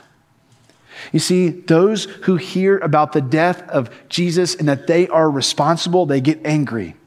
You 1.15 1.19
see, 1.19 1.47
those 1.47 2.03
who 2.23 2.35
hear 2.35 2.77
about 2.79 3.13
the 3.13 3.21
death 3.21 3.69
of 3.69 3.89
Jesus 4.09 4.53
and 4.53 4.67
that 4.67 4.85
they 4.85 5.07
are 5.07 5.31
responsible, 5.31 6.05
they 6.05 6.19
get 6.19 6.45
angry. 6.45 6.97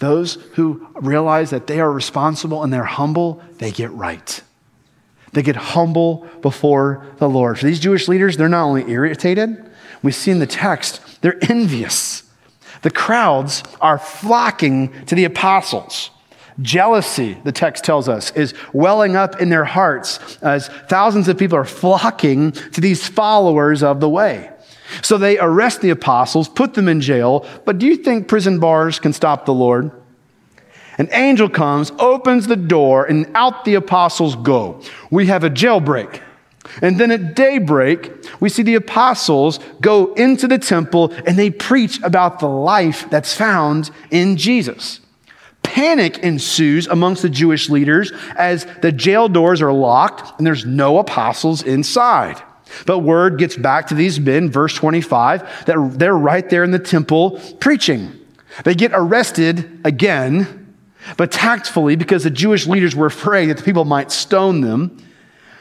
Those 0.00 0.34
who 0.52 0.86
realize 0.96 1.48
that 1.48 1.66
they 1.66 1.80
are 1.80 1.90
responsible 1.90 2.62
and 2.62 2.70
they're 2.70 2.84
humble, 2.84 3.42
they 3.56 3.70
get 3.70 3.90
right. 3.92 4.42
They 5.32 5.40
get 5.40 5.56
humble 5.56 6.28
before 6.42 7.06
the 7.16 7.26
Lord. 7.26 7.58
For 7.58 7.64
these 7.64 7.80
Jewish 7.80 8.06
leaders, 8.06 8.36
they're 8.36 8.50
not 8.50 8.66
only 8.66 8.90
irritated, 8.90 9.70
we 10.02 10.12
see 10.12 10.30
in 10.30 10.38
the 10.38 10.46
text, 10.46 11.00
they're 11.22 11.42
envious. 11.50 12.24
The 12.82 12.90
crowds 12.90 13.62
are 13.80 13.96
flocking 13.96 15.06
to 15.06 15.14
the 15.14 15.24
apostles. 15.24 16.10
Jealousy, 16.60 17.38
the 17.44 17.52
text 17.52 17.84
tells 17.84 18.08
us, 18.08 18.30
is 18.32 18.54
welling 18.72 19.16
up 19.16 19.40
in 19.40 19.48
their 19.48 19.64
hearts 19.64 20.38
as 20.42 20.68
thousands 20.88 21.28
of 21.28 21.38
people 21.38 21.56
are 21.56 21.64
flocking 21.64 22.52
to 22.52 22.80
these 22.80 23.06
followers 23.06 23.82
of 23.82 24.00
the 24.00 24.08
way. 24.08 24.50
So 25.02 25.18
they 25.18 25.38
arrest 25.38 25.80
the 25.80 25.90
apostles, 25.90 26.48
put 26.48 26.74
them 26.74 26.88
in 26.88 27.00
jail. 27.00 27.46
But 27.64 27.78
do 27.78 27.86
you 27.86 27.96
think 27.96 28.28
prison 28.28 28.58
bars 28.58 28.98
can 28.98 29.12
stop 29.12 29.46
the 29.46 29.54
Lord? 29.54 29.90
An 30.98 31.08
angel 31.12 31.48
comes, 31.48 31.92
opens 31.98 32.46
the 32.46 32.56
door, 32.56 33.04
and 33.06 33.30
out 33.34 33.64
the 33.64 33.74
apostles 33.74 34.36
go. 34.36 34.82
We 35.10 35.26
have 35.26 35.44
a 35.44 35.50
jailbreak. 35.50 36.20
And 36.82 37.00
then 37.00 37.10
at 37.10 37.34
daybreak, 37.34 38.12
we 38.40 38.48
see 38.48 38.62
the 38.62 38.74
apostles 38.74 39.60
go 39.80 40.12
into 40.14 40.46
the 40.46 40.58
temple 40.58 41.12
and 41.26 41.38
they 41.38 41.50
preach 41.50 42.02
about 42.02 42.38
the 42.38 42.48
life 42.48 43.08
that's 43.08 43.34
found 43.34 43.90
in 44.10 44.36
Jesus. 44.36 45.00
Panic 45.62 46.18
ensues 46.18 46.86
amongst 46.86 47.22
the 47.22 47.28
Jewish 47.28 47.68
leaders 47.68 48.12
as 48.36 48.66
the 48.82 48.92
jail 48.92 49.28
doors 49.28 49.62
are 49.62 49.72
locked 49.72 50.38
and 50.38 50.46
there's 50.46 50.64
no 50.66 50.98
apostles 50.98 51.62
inside. 51.62 52.42
But 52.86 53.00
word 53.00 53.38
gets 53.38 53.56
back 53.56 53.88
to 53.88 53.94
these 53.94 54.20
men, 54.20 54.50
verse 54.50 54.74
25, 54.74 55.66
that 55.66 55.98
they're 55.98 56.16
right 56.16 56.48
there 56.48 56.64
in 56.64 56.70
the 56.70 56.78
temple 56.78 57.40
preaching. 57.60 58.12
They 58.64 58.74
get 58.74 58.92
arrested 58.94 59.80
again, 59.84 60.76
but 61.16 61.32
tactfully 61.32 61.96
because 61.96 62.24
the 62.24 62.30
Jewish 62.30 62.66
leaders 62.66 62.94
were 62.94 63.06
afraid 63.06 63.46
that 63.46 63.58
the 63.58 63.62
people 63.62 63.84
might 63.84 64.12
stone 64.12 64.60
them. 64.60 65.04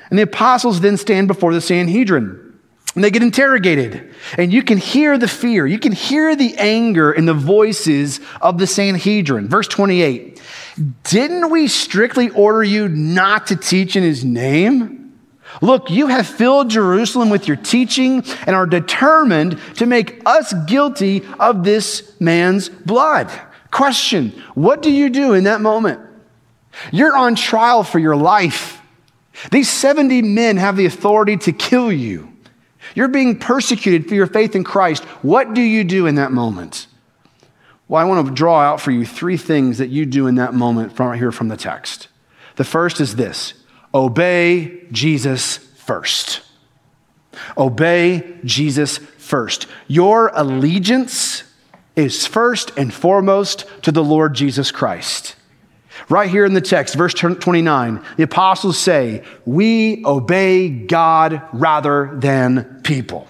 And 0.09 0.17
the 0.17 0.23
apostles 0.23 0.81
then 0.81 0.97
stand 0.97 1.27
before 1.27 1.53
the 1.53 1.62
Sanhedrin. 1.62 2.48
And 2.95 3.04
they 3.04 3.12
get 3.12 3.21
interrogated. 3.21 4.13
And 4.38 4.52
you 4.52 4.63
can 4.63 4.78
hear 4.78 5.17
the 5.17 5.28
fear, 5.28 5.65
you 5.67 5.80
can 5.80 5.91
hear 5.91 6.36
the 6.36 6.56
anger 6.58 7.12
in 7.12 7.25
the 7.25 7.34
voices 7.34 8.19
of 8.41 8.58
the 8.58 8.67
Sanhedrin. 8.67 9.47
Verse 9.47 9.67
28 9.67 10.41
Didn't 11.04 11.49
we 11.49 11.67
strictly 11.67 12.30
order 12.30 12.63
you 12.63 12.89
not 12.89 13.47
to 13.47 13.56
teach 13.56 13.95
in 13.95 14.04
his 14.04 14.25
name? 14.25 14.99
Look, 15.62 15.89
you 15.89 16.08
have 16.08 16.28
filled 16.28 16.69
Jerusalem 16.69 17.30
with 17.30 17.47
your 17.47 17.58
teaching 17.58 18.23
and 18.45 18.56
are 18.56 18.67
determined 18.67 19.60
to 19.75 19.86
make 19.86 20.21
us 20.25 20.54
guilty 20.67 21.23
of 21.39 21.63
this 21.63 22.13
man's 22.19 22.69
blood. 22.69 23.32
Question 23.71 24.32
What 24.54 24.82
do 24.82 24.91
you 24.91 25.10
do 25.10 25.34
in 25.34 25.45
that 25.45 25.62
moment? 25.62 26.02
You're 26.91 27.15
on 27.15 27.36
trial 27.36 27.84
for 27.84 27.99
your 27.99 28.15
life. 28.15 28.82
These 29.52 29.69
70 29.69 30.21
men 30.21 30.58
have 30.58 30.75
the 30.75 30.86
authority 30.86 31.38
to 31.38 31.52
kill 31.52 31.91
you. 31.91 32.32
You're 32.95 33.08
being 33.08 33.38
persecuted 33.38 34.08
for 34.08 34.15
your 34.15 34.28
faith 34.28 34.56
in 34.56 34.63
Christ. 34.63 35.04
What 35.21 35.54
do 35.54 35.62
you 35.62 35.84
do 35.84 36.06
in 36.08 36.15
that 36.15 36.32
moment? 36.32 36.88
Well, 37.88 38.02
I 38.02 38.06
want 38.06 38.28
to 38.28 38.34
draw 38.34 38.60
out 38.60 38.80
for 38.82 38.91
you 38.91 39.06
three 39.06 39.38
things 39.38 39.80
that 39.80 39.89
you 39.89 40.06
do 40.06 40.28
in 40.28 40.36
that 40.36 40.54
moment 40.54 40.95
from 40.95 41.08
right 41.08 41.17
here 41.17 41.32
from 41.32 41.47
the 41.47 41.58
text. 41.58 42.08
The 42.56 42.63
first 42.63 42.99
is 42.99 43.15
this 43.15 43.54
obey 43.93 44.84
Jesus 44.91 45.58
first. 45.58 46.41
Obey 47.58 48.38
Jesus 48.43 48.97
first. 48.97 49.67
Your 49.88 50.32
allegiance 50.36 51.43
is 51.95 52.28
first 52.28 52.71
and 52.78 52.93
foremost 52.93 53.65
to 53.84 53.91
the 53.91 54.04
Lord 54.04 54.34
Jesus 54.36 54.71
Christ. 54.71 55.36
Right 56.07 56.29
here 56.29 56.45
in 56.45 56.53
the 56.53 56.62
text, 56.62 56.95
verse 56.95 57.13
29, 57.13 58.03
the 58.17 58.23
apostles 58.23 58.77
say, 58.77 59.23
We 59.45 60.03
obey 60.05 60.69
God 60.69 61.41
rather 61.51 62.15
than 62.15 62.81
people. 62.83 63.27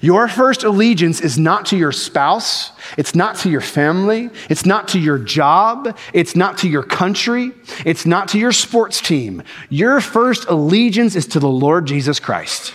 Your 0.00 0.28
first 0.28 0.62
allegiance 0.62 1.20
is 1.20 1.38
not 1.38 1.66
to 1.66 1.76
your 1.76 1.92
spouse, 1.92 2.72
it's 2.98 3.14
not 3.14 3.36
to 3.36 3.50
your 3.50 3.60
family, 3.60 4.30
it's 4.48 4.66
not 4.66 4.88
to 4.88 4.98
your 4.98 5.18
job, 5.18 5.96
it's 6.12 6.36
not 6.36 6.58
to 6.58 6.68
your 6.68 6.82
country, 6.82 7.52
it's 7.86 8.04
not 8.04 8.28
to 8.28 8.38
your 8.38 8.52
sports 8.52 9.00
team. 9.00 9.42
Your 9.70 10.00
first 10.00 10.46
allegiance 10.48 11.16
is 11.16 11.26
to 11.28 11.40
the 11.40 11.48
Lord 11.48 11.86
Jesus 11.86 12.20
Christ. 12.20 12.74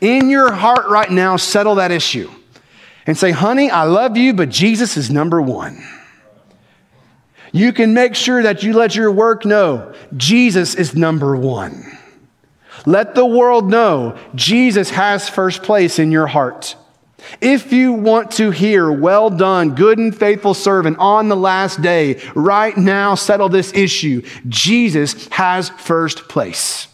In 0.00 0.30
your 0.30 0.52
heart 0.52 0.86
right 0.86 1.10
now, 1.10 1.36
settle 1.36 1.76
that 1.76 1.90
issue 1.90 2.30
and 3.06 3.18
say, 3.18 3.30
honey, 3.30 3.70
I 3.70 3.84
love 3.84 4.16
you, 4.16 4.32
but 4.32 4.48
Jesus 4.48 4.96
is 4.96 5.10
number 5.10 5.42
one. 5.42 5.82
You 7.54 7.72
can 7.72 7.94
make 7.94 8.16
sure 8.16 8.42
that 8.42 8.64
you 8.64 8.72
let 8.72 8.96
your 8.96 9.12
work 9.12 9.44
know 9.44 9.94
Jesus 10.16 10.74
is 10.74 10.96
number 10.96 11.36
one. 11.36 11.84
Let 12.84 13.14
the 13.14 13.24
world 13.24 13.70
know 13.70 14.18
Jesus 14.34 14.90
has 14.90 15.28
first 15.28 15.62
place 15.62 16.00
in 16.00 16.10
your 16.10 16.26
heart. 16.26 16.74
If 17.40 17.72
you 17.72 17.92
want 17.92 18.32
to 18.32 18.50
hear, 18.50 18.90
well 18.90 19.30
done, 19.30 19.76
good 19.76 19.98
and 19.98 20.14
faithful 20.14 20.54
servant 20.54 20.98
on 20.98 21.28
the 21.28 21.36
last 21.36 21.80
day, 21.80 22.20
right 22.34 22.76
now 22.76 23.14
settle 23.14 23.48
this 23.48 23.72
issue. 23.72 24.22
Jesus 24.48 25.28
has 25.28 25.68
first 25.68 26.28
place. 26.28 26.88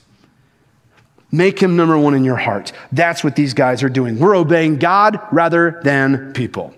Make 1.32 1.58
him 1.58 1.74
number 1.74 1.96
one 1.96 2.12
in 2.12 2.22
your 2.22 2.36
heart. 2.36 2.72
That's 2.92 3.24
what 3.24 3.34
these 3.34 3.54
guys 3.54 3.82
are 3.82 3.88
doing. 3.88 4.18
We're 4.18 4.36
obeying 4.36 4.76
God 4.76 5.20
rather 5.32 5.80
than 5.84 6.34
people. 6.34 6.74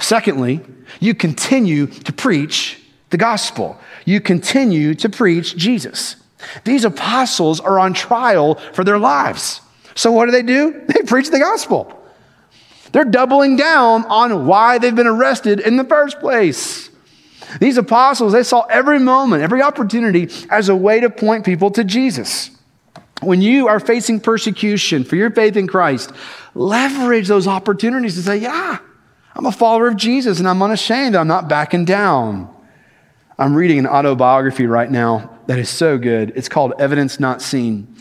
Secondly, 0.00 0.62
you 0.98 1.14
continue 1.14 1.86
to 1.86 2.12
preach 2.12 2.80
the 3.14 3.18
gospel. 3.18 3.78
You 4.04 4.20
continue 4.20 4.92
to 4.96 5.08
preach 5.08 5.56
Jesus. 5.56 6.16
These 6.64 6.84
apostles 6.84 7.60
are 7.60 7.78
on 7.78 7.94
trial 7.94 8.56
for 8.72 8.82
their 8.82 8.98
lives. 8.98 9.60
So 9.94 10.10
what 10.10 10.24
do 10.26 10.32
they 10.32 10.42
do? 10.42 10.82
They 10.88 11.02
preach 11.06 11.30
the 11.30 11.38
gospel. 11.38 11.96
They're 12.90 13.04
doubling 13.04 13.54
down 13.54 14.04
on 14.06 14.48
why 14.48 14.78
they've 14.78 14.94
been 14.94 15.06
arrested 15.06 15.60
in 15.60 15.76
the 15.76 15.84
first 15.84 16.18
place. 16.18 16.90
These 17.60 17.76
apostles, 17.76 18.32
they 18.32 18.42
saw 18.42 18.62
every 18.62 18.98
moment, 18.98 19.44
every 19.44 19.62
opportunity 19.62 20.28
as 20.50 20.68
a 20.68 20.74
way 20.74 20.98
to 20.98 21.08
point 21.08 21.44
people 21.44 21.70
to 21.70 21.84
Jesus. 21.84 22.50
When 23.22 23.40
you 23.40 23.68
are 23.68 23.78
facing 23.78 24.18
persecution 24.18 25.04
for 25.04 25.14
your 25.14 25.30
faith 25.30 25.56
in 25.56 25.68
Christ, 25.68 26.10
leverage 26.54 27.28
those 27.28 27.46
opportunities 27.46 28.16
to 28.16 28.22
say, 28.22 28.38
Yeah, 28.38 28.78
I'm 29.36 29.46
a 29.46 29.52
follower 29.52 29.86
of 29.86 29.96
Jesus 29.96 30.40
and 30.40 30.48
I'm 30.48 30.60
unashamed. 30.60 31.14
I'm 31.14 31.28
not 31.28 31.48
backing 31.48 31.84
down. 31.84 32.53
I'm 33.36 33.56
reading 33.56 33.80
an 33.80 33.88
autobiography 33.88 34.66
right 34.66 34.88
now 34.88 35.38
that 35.46 35.58
is 35.58 35.68
so 35.68 35.98
good. 35.98 36.32
It's 36.36 36.48
called 36.48 36.74
Evidence 36.78 37.18
Not 37.18 37.42
Seen. 37.42 37.92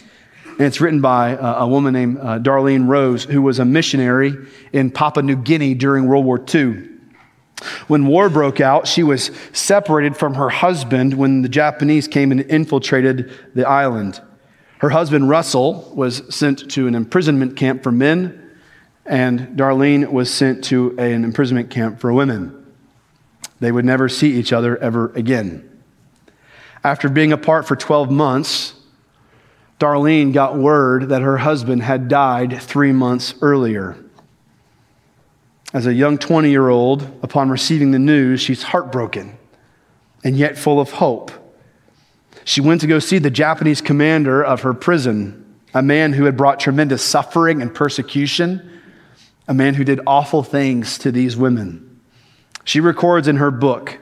And 0.46 0.62
it's 0.62 0.80
written 0.80 1.02
by 1.02 1.36
uh, 1.36 1.64
a 1.64 1.68
woman 1.68 1.94
named 1.94 2.20
uh, 2.20 2.38
Darlene 2.38 2.88
Rose, 2.88 3.24
who 3.24 3.42
was 3.42 3.58
a 3.58 3.66
missionary 3.66 4.36
in 4.72 4.92
Papua 4.92 5.24
New 5.24 5.36
Guinea 5.36 5.74
during 5.74 6.06
World 6.06 6.26
War 6.26 6.40
II. 6.54 6.88
When 7.88 8.06
war 8.06 8.30
broke 8.30 8.62
out, 8.62 8.88
she 8.88 9.02
was 9.02 9.32
separated 9.54 10.16
from 10.16 10.36
her 10.36 10.50
husband 10.50 11.16
when 11.16 11.42
the 11.42 11.50
Japanese 11.50 12.08
came 12.08 12.32
and 12.32 12.42
infiltrated 12.42 13.34
the 13.56 13.68
island. 13.68 14.22
Her 14.80 14.92
husband, 14.92 15.30
Russell, 15.30 15.92
was 15.96 16.22
sent 16.30 16.70
to 16.72 16.88
an 16.88 16.94
imprisonment 16.94 17.56
camp 17.56 17.82
for 17.82 17.92
men, 17.92 18.52
and 19.04 19.58
Darlene 19.58 20.12
was 20.12 20.32
sent 20.32 20.64
to 20.66 20.96
an 21.00 21.24
imprisonment 21.24 21.72
camp 21.72 22.00
for 22.00 22.14
women. 22.14 22.63
They 23.60 23.72
would 23.72 23.86
never 23.86 24.10
see 24.10 24.34
each 24.34 24.52
other 24.54 24.78
ever 24.78 25.12
again. 25.16 25.70
After 26.84 27.08
being 27.08 27.32
apart 27.32 27.68
for 27.68 27.76
12 27.76 28.12
months, 28.12 28.74
Darlene 29.80 30.34
got 30.34 30.58
word 30.58 31.10
that 31.10 31.22
her 31.22 31.38
husband 31.38 31.84
had 31.84 32.08
died 32.08 32.62
three 32.62 32.92
months 32.92 33.36
earlier. 33.42 33.98
As 35.74 35.88
a 35.88 35.94
young 35.94 36.18
20 36.18 36.50
year 36.50 36.70
old, 36.70 37.02
upon 37.24 37.50
receiving 37.50 37.92
the 37.92 38.00
news, 38.00 38.42
she's 38.42 38.64
heartbroken 38.64 39.38
and 40.24 40.38
yet 40.38 40.58
full 40.58 40.80
of 40.80 40.92
hope. 40.92 41.32
She 42.46 42.62
went 42.62 42.82
to 42.82 42.88
go 42.88 43.00
see 43.00 43.18
the 43.18 43.30
Japanese 43.30 43.82
commander 43.82 44.44
of 44.44 44.62
her 44.62 44.74
prison, 44.74 45.58
a 45.74 45.82
man 45.82 46.14
who 46.14 46.26
had 46.26 46.38
brought 46.38 46.60
tremendous 46.60 47.04
suffering 47.04 47.62
and 47.62 47.74
persecution, 47.74 48.82
a 49.48 49.54
man 49.54 49.74
who 49.74 49.84
did 49.84 50.00
awful 50.06 50.44
things 50.44 50.98
to 51.00 51.12
these 51.12 51.36
women. 51.36 51.93
She 52.64 52.80
records 52.80 53.28
in 53.28 53.38
her 53.38 53.52
book 53.52 54.00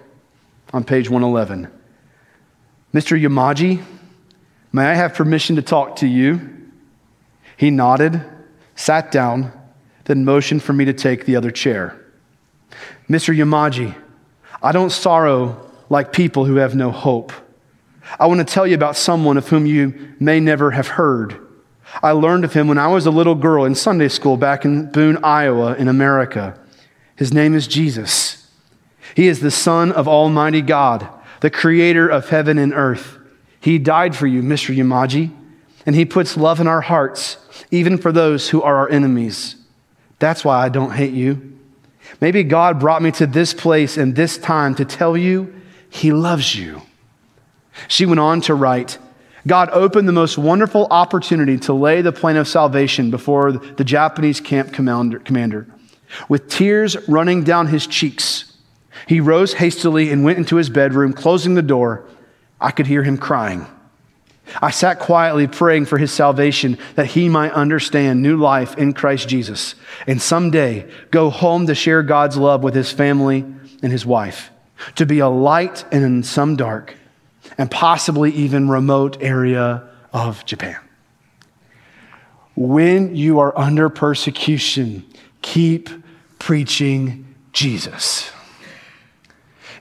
on 0.73 0.83
page 0.83 1.09
111 1.09 1.69
Mr. 2.93 3.19
Yamaji, 3.19 3.81
may 4.73 4.85
I 4.85 4.93
have 4.93 5.13
permission 5.13 5.55
to 5.55 5.61
talk 5.61 5.97
to 5.97 6.07
you? 6.07 6.69
He 7.55 7.71
nodded, 7.71 8.21
sat 8.75 9.11
down, 9.11 9.53
then 10.05 10.25
motioned 10.25 10.61
for 10.61 10.73
me 10.73 10.83
to 10.85 10.93
take 10.93 11.25
the 11.25 11.37
other 11.37 11.51
chair. 11.51 12.03
Mr. 13.09 13.35
Yamaji, 13.35 13.95
I 14.61 14.73
don't 14.73 14.89
sorrow 14.89 15.71
like 15.89 16.11
people 16.11 16.45
who 16.45 16.55
have 16.55 16.75
no 16.75 16.91
hope. 16.91 17.31
I 18.19 18.27
want 18.27 18.45
to 18.45 18.53
tell 18.53 18.67
you 18.67 18.75
about 18.75 18.97
someone 18.97 19.37
of 19.37 19.47
whom 19.47 19.65
you 19.65 20.15
may 20.19 20.39
never 20.39 20.71
have 20.71 20.87
heard. 20.87 21.47
I 22.03 22.11
learned 22.11 22.43
of 22.43 22.53
him 22.53 22.67
when 22.67 22.77
I 22.77 22.87
was 22.87 23.05
a 23.05 23.11
little 23.11 23.35
girl 23.35 23.65
in 23.65 23.75
Sunday 23.75 24.07
school 24.07 24.37
back 24.37 24.65
in 24.65 24.91
Boone, 24.91 25.23
Iowa, 25.23 25.75
in 25.75 25.87
America. 25.87 26.59
His 27.15 27.33
name 27.33 27.53
is 27.53 27.67
Jesus. 27.67 28.40
He 29.15 29.27
is 29.27 29.39
the 29.39 29.51
Son 29.51 29.91
of 29.91 30.07
Almighty 30.07 30.61
God, 30.61 31.07
the 31.41 31.49
creator 31.49 32.07
of 32.07 32.29
heaven 32.29 32.57
and 32.57 32.73
earth. 32.73 33.17
He 33.59 33.77
died 33.77 34.15
for 34.15 34.27
you, 34.27 34.41
Mr. 34.41 34.75
Yamaji, 34.75 35.31
and 35.85 35.95
He 35.95 36.05
puts 36.05 36.37
love 36.37 36.59
in 36.59 36.67
our 36.67 36.81
hearts, 36.81 37.37
even 37.71 37.97
for 37.97 38.11
those 38.11 38.49
who 38.49 38.61
are 38.61 38.77
our 38.77 38.89
enemies. 38.89 39.55
That's 40.19 40.45
why 40.45 40.63
I 40.63 40.69
don't 40.69 40.91
hate 40.91 41.13
you. 41.13 41.57
Maybe 42.19 42.43
God 42.43 42.79
brought 42.79 43.01
me 43.01 43.11
to 43.11 43.27
this 43.27 43.53
place 43.53 43.97
and 43.97 44.15
this 44.15 44.37
time 44.37 44.75
to 44.75 44.85
tell 44.85 45.17
you 45.17 45.53
He 45.89 46.11
loves 46.11 46.55
you. 46.55 46.81
She 47.87 48.05
went 48.05 48.19
on 48.19 48.41
to 48.41 48.53
write 48.53 48.97
God 49.47 49.69
opened 49.71 50.07
the 50.07 50.13
most 50.13 50.37
wonderful 50.37 50.87
opportunity 50.91 51.57
to 51.59 51.73
lay 51.73 52.01
the 52.01 52.11
plan 52.11 52.37
of 52.37 52.47
salvation 52.47 53.09
before 53.09 53.51
the 53.51 53.83
Japanese 53.83 54.39
camp 54.39 54.71
commander. 54.71 55.19
commander. 55.19 55.67
With 56.29 56.49
tears 56.49 56.95
running 57.07 57.43
down 57.43 57.67
his 57.67 57.87
cheeks, 57.87 58.50
he 59.07 59.19
rose 59.19 59.53
hastily 59.53 60.11
and 60.11 60.23
went 60.23 60.37
into 60.37 60.55
his 60.55 60.69
bedroom, 60.69 61.13
closing 61.13 61.55
the 61.55 61.61
door. 61.61 62.05
I 62.59 62.71
could 62.71 62.87
hear 62.87 63.03
him 63.03 63.17
crying. 63.17 63.65
I 64.61 64.71
sat 64.71 64.99
quietly 64.99 65.47
praying 65.47 65.85
for 65.85 65.97
his 65.97 66.11
salvation 66.11 66.77
that 66.95 67.07
he 67.07 67.29
might 67.29 67.53
understand 67.53 68.21
new 68.21 68.37
life 68.37 68.77
in 68.77 68.93
Christ 68.93 69.29
Jesus 69.29 69.75
and 70.07 70.21
someday 70.21 70.89
go 71.09 71.29
home 71.29 71.67
to 71.67 71.75
share 71.75 72.03
God's 72.03 72.37
love 72.37 72.63
with 72.63 72.75
his 72.75 72.91
family 72.91 73.45
and 73.81 73.91
his 73.91 74.05
wife, 74.05 74.51
to 74.95 75.05
be 75.05 75.19
a 75.19 75.29
light 75.29 75.85
in 75.91 76.23
some 76.23 76.55
dark 76.55 76.95
and 77.57 77.69
possibly 77.71 78.31
even 78.31 78.69
remote 78.69 79.17
area 79.21 79.87
of 80.13 80.45
Japan. 80.45 80.77
When 82.55 83.15
you 83.15 83.39
are 83.39 83.57
under 83.57 83.89
persecution, 83.89 85.05
keep 85.41 85.89
preaching 86.39 87.35
Jesus. 87.53 88.31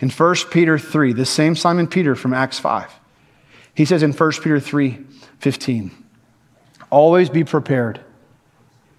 In 0.01 0.09
1 0.09 0.35
Peter 0.51 0.79
3, 0.79 1.13
the 1.13 1.27
same 1.27 1.55
Simon 1.55 1.87
Peter 1.87 2.15
from 2.15 2.33
Acts 2.33 2.59
5, 2.59 2.91
he 3.75 3.85
says 3.85 4.03
in 4.03 4.13
1 4.13 4.33
Peter 4.43 4.59
3 4.59 4.99
15, 5.39 5.91
always 6.91 7.31
be 7.31 7.45
prepared 7.45 8.01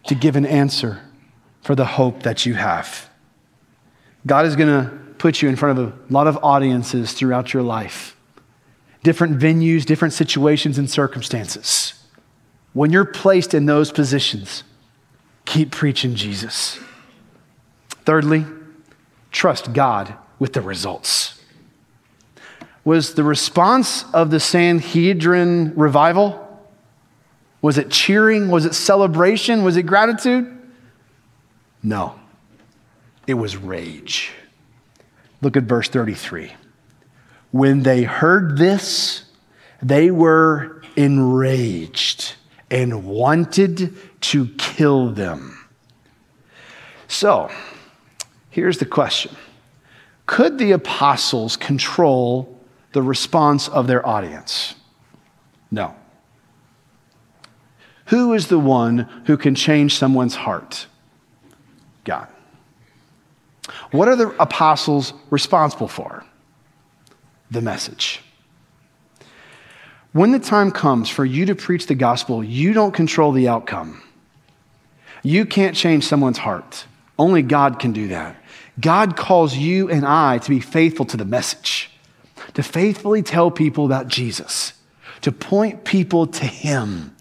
to 0.06 0.16
give 0.16 0.36
an 0.36 0.46
answer 0.46 1.02
for 1.62 1.76
the 1.76 1.86
hope 1.86 2.24
that 2.24 2.46
you 2.46 2.56
have. 2.56 3.10
God 4.26 4.46
is 4.46 4.56
going 4.56 4.70
to 4.70 4.92
put 5.18 5.42
you 5.42 5.50
in 5.50 5.56
front 5.56 5.78
of 5.78 5.88
a 5.88 6.14
lot 6.14 6.28
of 6.28 6.38
audiences 6.44 7.14
throughout 7.14 7.54
your 7.54 7.64
life 7.64 8.16
different 9.04 9.40
venues, 9.40 9.84
different 9.84 10.14
situations 10.14 10.78
and 10.78 10.88
circumstances. 10.88 11.96
When 12.74 12.92
you're 12.92 13.06
placed 13.06 13.56
in 13.56 13.66
those 13.66 13.92
positions, 13.92 14.64
keep 15.46 15.72
preaching 15.72 16.14
Jesus. 16.14 16.80
Thirdly, 18.06 18.46
trust 19.32 19.74
God 19.74 20.16
with 20.42 20.54
the 20.54 20.62
results. 20.62 21.40
Was 22.84 23.14
the 23.14 23.24
response 23.24 24.12
of 24.12 24.32
the 24.32 24.40
Sanhedrin 24.40 25.72
revival? 25.76 26.60
Was 27.62 27.78
it 27.78 27.92
cheering? 27.92 28.50
Was 28.50 28.66
it 28.66 28.74
celebration? 28.74 29.64
Was 29.64 29.78
it 29.78 29.84
gratitude? 29.84 30.60
No. 31.84 32.20
It 33.28 33.36
was 33.36 33.56
rage. 33.56 34.32
Look 35.44 35.56
at 35.58 35.66
verse 35.66 35.88
33. 35.90 36.54
When 37.52 37.84
they 37.84 38.02
heard 38.02 38.58
this, 38.58 39.26
they 39.80 40.10
were 40.10 40.82
enraged 40.96 42.34
and 42.72 43.06
wanted 43.06 43.96
to 44.22 44.48
kill 44.58 45.12
them. 45.12 45.70
So, 47.08 47.52
here's 48.50 48.80
the 48.80 48.88
question 48.88 49.36
Could 50.32 50.58
the 50.58 50.72
apostles 50.72 51.58
control 51.58 52.58
the 52.94 53.02
response 53.02 53.68
of 53.68 53.88
their 53.88 54.06
audience? 54.08 54.76
No. 55.70 55.94
Who 58.06 58.34
is 58.34 58.48
the 58.48 58.60
one 58.60 59.10
who 59.26 59.36
can 59.36 59.56
change 59.56 59.98
someone's 59.98 60.36
heart? 60.36 60.88
God. 62.06 62.30
What 63.92 64.08
are 64.08 64.16
the 64.16 64.30
apostles 64.40 65.14
responsible 65.30 65.90
for? 65.90 66.24
the 67.52 67.62
message. 67.62 68.22
When 70.14 70.32
the 70.32 70.40
time 70.40 70.72
comes 70.72 71.10
for 71.10 71.26
you 71.26 71.46
to 71.48 71.56
preach 71.56 71.88
the 71.88 71.96
gospel, 71.96 72.44
you 72.44 72.74
don't 72.74 72.94
control 72.94 73.34
the 73.34 73.50
outcome. 73.50 74.02
You 75.22 75.46
can't 75.46 75.76
change 75.76 76.06
someone's 76.06 76.38
heart. 76.38 76.86
Only 77.20 77.42
God 77.42 77.78
can 77.78 77.92
do 77.92 78.08
that. 78.08 78.41
God 78.80 79.18
calls 79.18 79.56
you 79.56 79.90
and 79.90 80.06
I 80.06 80.38
to 80.40 80.50
be 80.50 80.60
faithful 80.60 81.06
to 81.06 81.18
the 81.18 81.26
message, 81.26 81.92
to 82.54 82.64
faithfully 82.64 83.22
tell 83.22 83.52
people 83.52 83.86
about 83.86 84.08
Jesus, 84.08 84.74
to 85.22 85.32
point 85.32 85.84
people 85.84 86.28
to 86.28 86.46
Him. 86.46 87.16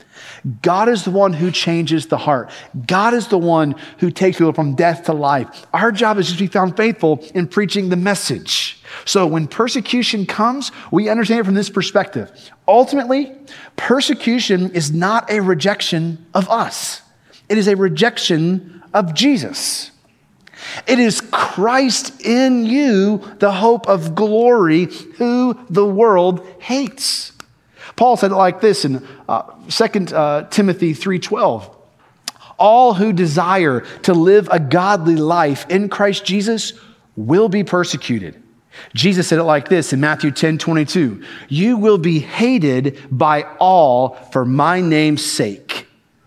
God 0.62 0.88
is 0.88 1.04
the 1.04 1.10
one 1.10 1.32
who 1.32 1.50
changes 1.50 2.06
the 2.06 2.16
heart. 2.16 2.50
God 2.86 3.14
is 3.14 3.28
the 3.28 3.38
one 3.38 3.74
who 3.98 4.10
takes 4.10 4.38
people 4.38 4.52
from 4.52 4.74
death 4.74 5.04
to 5.04 5.12
life. 5.12 5.66
Our 5.72 5.92
job 5.92 6.18
is 6.18 6.26
just 6.26 6.38
to 6.38 6.44
be 6.44 6.48
found 6.48 6.76
faithful 6.76 7.24
in 7.34 7.46
preaching 7.46 7.88
the 7.88 7.96
message. 7.96 8.82
So 9.04 9.26
when 9.26 9.46
persecution 9.46 10.26
comes, 10.26 10.72
we 10.90 11.08
understand 11.08 11.40
it 11.40 11.44
from 11.44 11.54
this 11.54 11.70
perspective. 11.70 12.30
Ultimately, 12.66 13.32
persecution 13.76 14.70
is 14.72 14.92
not 14.92 15.30
a 15.30 15.40
rejection 15.40 16.24
of 16.34 16.48
us, 16.48 17.02
it 17.48 17.58
is 17.58 17.68
a 17.68 17.76
rejection 17.76 18.82
of 18.94 19.14
Jesus. 19.14 19.90
It 20.86 20.98
is 20.98 21.20
Christ 21.30 22.20
in 22.20 22.66
you, 22.66 23.18
the 23.38 23.52
hope 23.52 23.88
of 23.88 24.14
glory, 24.14 24.86
who 25.16 25.58
the 25.68 25.86
world 25.86 26.46
hates. 26.58 27.32
Paul 27.96 28.16
said 28.16 28.30
it 28.30 28.36
like 28.36 28.60
this 28.60 28.84
in 28.84 29.06
uh, 29.28 29.42
2 29.68 30.14
uh, 30.14 30.48
Timothy 30.48 30.94
3.12. 30.94 31.74
All 32.58 32.94
who 32.94 33.12
desire 33.12 33.80
to 34.02 34.14
live 34.14 34.48
a 34.50 34.60
godly 34.60 35.16
life 35.16 35.66
in 35.68 35.88
Christ 35.88 36.24
Jesus 36.24 36.74
will 37.16 37.48
be 37.48 37.64
persecuted. 37.64 38.42
Jesus 38.94 39.28
said 39.28 39.38
it 39.38 39.44
like 39.44 39.68
this 39.68 39.92
in 39.92 40.00
Matthew 40.00 40.30
10 40.30 40.58
22. 40.58 41.22
You 41.48 41.76
will 41.76 41.98
be 41.98 42.20
hated 42.20 42.98
by 43.10 43.42
all 43.58 44.14
for 44.32 44.44
my 44.44 44.80
name's 44.80 45.24
sake, 45.24 45.69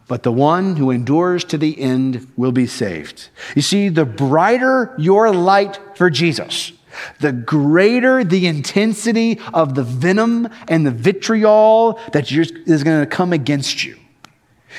but 0.08 0.24
the 0.24 0.32
one 0.32 0.76
who 0.76 0.92
endures 0.92 1.44
to 1.46 1.58
the 1.58 1.80
end 1.80 2.28
will 2.36 2.52
be 2.52 2.68
saved. 2.68 3.30
You 3.56 3.62
see, 3.62 3.90
the 3.90 4.06
brighter 4.06 4.94
your 4.98 5.32
light 5.32 5.80
for 5.96 6.10
Jesus, 6.10 6.74
the 7.20 7.32
greater 7.32 8.24
the 8.24 8.48
intensity 8.48 9.40
of 9.54 9.76
the 9.76 9.84
venom 9.84 10.50
and 10.68 10.86
the 10.86 10.92
vitriol 10.92 12.00
that 12.12 12.32
is 12.32 12.84
going 12.84 13.00
to 13.02 13.08
come 13.08 13.34
against 13.34 13.84
you. 13.84 13.98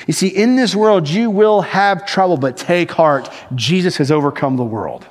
You 0.07 0.13
see, 0.13 0.27
in 0.27 0.55
this 0.55 0.75
world, 0.75 1.07
you 1.07 1.29
will 1.29 1.61
have 1.61 2.05
trouble, 2.05 2.37
but 2.37 2.57
take 2.57 2.91
heart. 2.91 3.29
Jesus 3.55 3.97
has 3.97 4.11
overcome 4.11 4.57
the 4.57 4.63
world. 4.63 5.07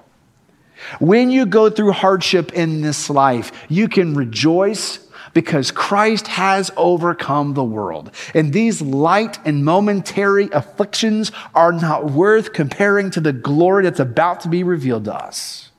When 1.01 1.31
you 1.31 1.47
go 1.47 1.71
through 1.71 1.93
hardship 1.93 2.53
in 2.53 2.83
this 2.83 3.09
life, 3.09 3.53
you 3.69 3.89
can 3.89 4.15
rejoice 4.15 5.04
because 5.35 5.71
Christ 5.71 6.29
has 6.29 6.71
overcome 6.77 7.55
the 7.55 7.65
world. 7.65 8.11
And 8.33 8.53
these 8.53 8.81
light 8.81 9.39
and 9.45 9.65
momentary 9.65 10.49
afflictions 10.53 11.33
are 11.55 11.73
not 11.73 12.07
worth 12.07 12.53
comparing 12.53 13.11
to 13.11 13.21
the 13.21 13.33
glory 13.33 13.85
that's 13.85 14.01
about 14.01 14.41
to 14.41 14.49
be 14.49 14.63
revealed 14.63 15.05
to 15.05 15.15
us. 15.15 15.71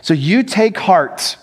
So 0.00 0.14
you 0.14 0.44
take 0.44 0.78
heart 0.78 1.36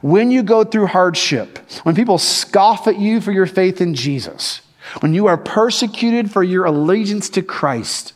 when 0.00 0.30
you 0.30 0.42
go 0.42 0.62
through 0.62 0.86
hardship, 0.86 1.58
when 1.82 1.94
people 1.94 2.18
scoff 2.18 2.86
at 2.86 2.98
you 2.98 3.20
for 3.20 3.32
your 3.32 3.46
faith 3.46 3.80
in 3.80 3.94
Jesus, 3.94 4.60
when 5.00 5.14
you 5.14 5.26
are 5.26 5.36
persecuted 5.36 6.30
for 6.30 6.42
your 6.42 6.64
allegiance 6.64 7.28
to 7.30 7.42
Christ, 7.42 8.12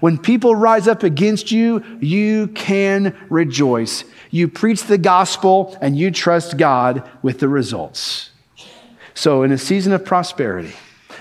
when 0.00 0.16
people 0.16 0.54
rise 0.54 0.88
up 0.88 1.02
against 1.02 1.50
you, 1.52 1.84
you 2.00 2.48
can 2.48 3.14
rejoice. 3.28 4.04
You 4.34 4.48
preach 4.48 4.82
the 4.82 4.98
gospel 4.98 5.78
and 5.80 5.96
you 5.96 6.10
trust 6.10 6.58
God 6.58 7.08
with 7.22 7.38
the 7.38 7.46
results. 7.48 8.30
So, 9.14 9.44
in 9.44 9.52
a 9.52 9.58
season 9.58 9.92
of 9.92 10.04
prosperity, 10.04 10.72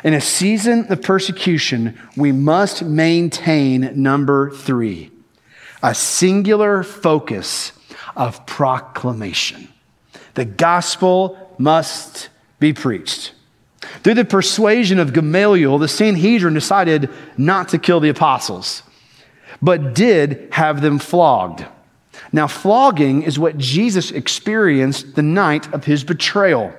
in 0.03 0.15
a 0.15 0.19
season 0.19 0.87
of 0.91 1.03
persecution, 1.03 1.95
we 2.17 2.31
must 2.31 2.81
maintain 2.81 4.01
number 4.01 4.49
three 4.49 5.11
a 5.83 5.93
singular 5.93 6.81
focus 6.81 7.73
of 8.15 8.47
proclamation. 8.47 9.67
The 10.33 10.45
gospel 10.45 11.37
must 11.59 12.29
be 12.59 12.73
preached. 12.73 13.33
Through 14.01 14.15
the 14.15 14.25
persuasion 14.25 14.97
of 14.97 15.13
Gamaliel, 15.13 15.77
the 15.77 15.87
Sanhedrin 15.87 16.55
decided 16.55 17.11
not 17.37 17.69
to 17.69 17.77
kill 17.77 17.99
the 17.99 18.09
apostles, 18.09 18.81
but 19.61 19.93
did 19.93 20.47
have 20.53 20.81
them 20.81 20.97
flogged. 20.97 21.63
Now, 22.33 22.47
flogging 22.47 23.21
is 23.21 23.37
what 23.37 23.59
Jesus 23.59 24.09
experienced 24.09 25.15
the 25.15 25.21
night 25.21 25.71
of 25.71 25.85
his 25.85 26.03
betrayal. 26.03 26.73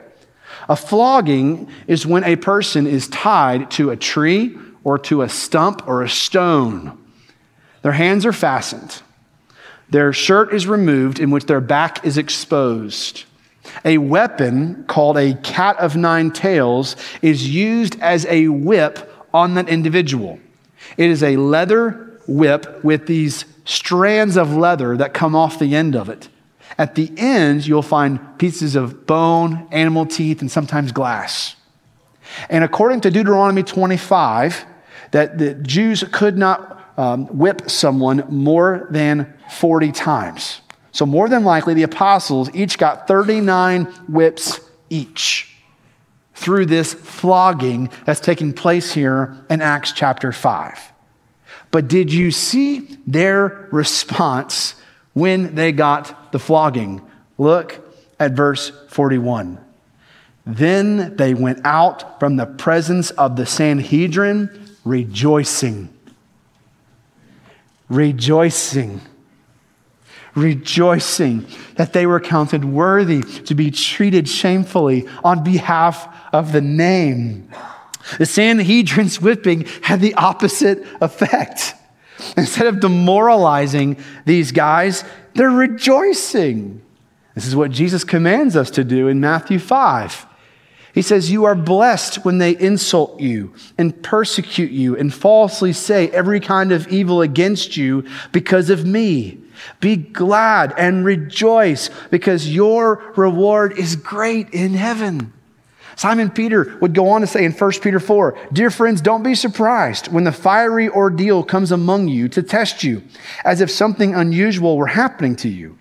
A 0.68 0.74
flogging 0.74 1.70
is 1.86 2.04
when 2.04 2.24
a 2.24 2.34
person 2.34 2.88
is 2.88 3.06
tied 3.08 3.70
to 3.72 3.90
a 3.90 3.96
tree 3.96 4.58
or 4.82 4.98
to 4.98 5.22
a 5.22 5.28
stump 5.28 5.86
or 5.86 6.02
a 6.02 6.08
stone. 6.08 6.98
Their 7.82 7.92
hands 7.92 8.26
are 8.26 8.32
fastened. 8.32 9.00
Their 9.90 10.12
shirt 10.12 10.52
is 10.52 10.66
removed, 10.66 11.20
in 11.20 11.30
which 11.30 11.46
their 11.46 11.60
back 11.60 12.04
is 12.04 12.18
exposed. 12.18 13.24
A 13.84 13.98
weapon 13.98 14.84
called 14.88 15.16
a 15.16 15.34
cat 15.34 15.78
of 15.78 15.94
nine 15.94 16.32
tails 16.32 16.96
is 17.22 17.48
used 17.48 18.00
as 18.00 18.26
a 18.26 18.48
whip 18.48 19.08
on 19.32 19.54
that 19.54 19.68
individual. 19.68 20.40
It 20.96 21.10
is 21.10 21.22
a 21.22 21.36
leather 21.36 22.18
whip 22.26 22.82
with 22.82 23.06
these 23.06 23.44
strands 23.64 24.36
of 24.36 24.54
leather 24.54 24.96
that 24.96 25.14
come 25.14 25.34
off 25.34 25.58
the 25.58 25.74
end 25.74 25.96
of 25.96 26.08
it. 26.08 26.28
At 26.76 26.94
the 26.94 27.10
ends, 27.16 27.68
you'll 27.68 27.82
find 27.82 28.38
pieces 28.38 28.74
of 28.76 29.06
bone, 29.06 29.68
animal 29.70 30.06
teeth, 30.06 30.40
and 30.40 30.50
sometimes 30.50 30.92
glass. 30.92 31.56
And 32.48 32.64
according 32.64 33.00
to 33.02 33.10
Deuteronomy 33.10 33.62
25, 33.62 34.64
that 35.12 35.38
the 35.38 35.54
Jews 35.54 36.04
could 36.12 36.36
not 36.36 36.74
um, 36.96 37.26
whip 37.26 37.70
someone 37.70 38.24
more 38.28 38.86
than 38.90 39.32
40 39.50 39.92
times. 39.92 40.60
So, 40.92 41.04
more 41.06 41.28
than 41.28 41.44
likely, 41.44 41.74
the 41.74 41.82
apostles 41.82 42.50
each 42.54 42.78
got 42.78 43.08
39 43.08 43.84
whips 44.08 44.60
each 44.90 45.56
through 46.34 46.66
this 46.66 46.94
flogging 46.94 47.90
that's 48.04 48.20
taking 48.20 48.52
place 48.52 48.92
here 48.92 49.36
in 49.50 49.60
Acts 49.60 49.92
chapter 49.92 50.30
5. 50.32 50.93
But 51.74 51.88
did 51.88 52.12
you 52.12 52.30
see 52.30 52.86
their 53.04 53.66
response 53.72 54.76
when 55.12 55.56
they 55.56 55.72
got 55.72 56.30
the 56.30 56.38
flogging? 56.38 57.02
Look 57.36 57.84
at 58.20 58.30
verse 58.34 58.70
41. 58.90 59.58
Then 60.46 61.16
they 61.16 61.34
went 61.34 61.62
out 61.64 62.20
from 62.20 62.36
the 62.36 62.46
presence 62.46 63.10
of 63.10 63.34
the 63.34 63.44
Sanhedrin 63.44 64.76
rejoicing. 64.84 65.92
Rejoicing 67.88 69.00
rejoicing 70.36 71.46
that 71.76 71.92
they 71.92 72.06
were 72.06 72.18
counted 72.20 72.64
worthy 72.64 73.22
to 73.22 73.54
be 73.54 73.70
treated 73.70 74.28
shamefully 74.28 75.08
on 75.22 75.42
behalf 75.44 76.08
of 76.32 76.50
the 76.52 76.60
name. 76.60 77.48
The 78.18 78.26
Sanhedrin's 78.26 79.20
whipping 79.20 79.66
had 79.82 80.00
the 80.00 80.14
opposite 80.14 80.84
effect. 81.00 81.74
Instead 82.36 82.66
of 82.66 82.80
demoralizing 82.80 83.96
these 84.24 84.52
guys, 84.52 85.04
they're 85.34 85.50
rejoicing. 85.50 86.82
This 87.34 87.46
is 87.46 87.56
what 87.56 87.70
Jesus 87.70 88.04
commands 88.04 88.56
us 88.56 88.70
to 88.72 88.84
do 88.84 89.08
in 89.08 89.20
Matthew 89.20 89.58
5. 89.58 90.26
He 90.94 91.02
says, 91.02 91.30
You 91.30 91.44
are 91.44 91.56
blessed 91.56 92.24
when 92.24 92.38
they 92.38 92.56
insult 92.56 93.20
you 93.20 93.52
and 93.76 94.00
persecute 94.02 94.70
you 94.70 94.96
and 94.96 95.12
falsely 95.12 95.72
say 95.72 96.08
every 96.10 96.38
kind 96.38 96.70
of 96.70 96.86
evil 96.88 97.20
against 97.20 97.76
you 97.76 98.04
because 98.30 98.70
of 98.70 98.86
me. 98.86 99.40
Be 99.80 99.96
glad 99.96 100.72
and 100.78 101.04
rejoice 101.04 101.90
because 102.10 102.48
your 102.48 103.12
reward 103.16 103.76
is 103.76 103.96
great 103.96 104.50
in 104.50 104.74
heaven. 104.74 105.32
Simon 105.96 106.30
Peter 106.30 106.76
would 106.80 106.94
go 106.94 107.08
on 107.08 107.20
to 107.20 107.26
say 107.26 107.44
in 107.44 107.52
1 107.52 107.70
Peter 107.82 108.00
4 108.00 108.38
Dear 108.52 108.70
friends, 108.70 109.00
don't 109.00 109.22
be 109.22 109.34
surprised 109.34 110.08
when 110.08 110.24
the 110.24 110.32
fiery 110.32 110.88
ordeal 110.88 111.42
comes 111.42 111.72
among 111.72 112.08
you 112.08 112.28
to 112.28 112.42
test 112.42 112.82
you, 112.82 113.02
as 113.44 113.60
if 113.60 113.70
something 113.70 114.14
unusual 114.14 114.76
were 114.76 114.88
happening 114.88 115.36
to 115.36 115.48
you. 115.48 115.78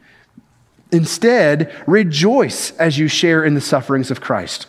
Instead, 0.91 1.73
rejoice 1.87 2.71
as 2.77 2.97
you 2.97 3.07
share 3.07 3.43
in 3.43 3.55
the 3.55 3.61
sufferings 3.61 4.11
of 4.11 4.21
Christ 4.21 4.67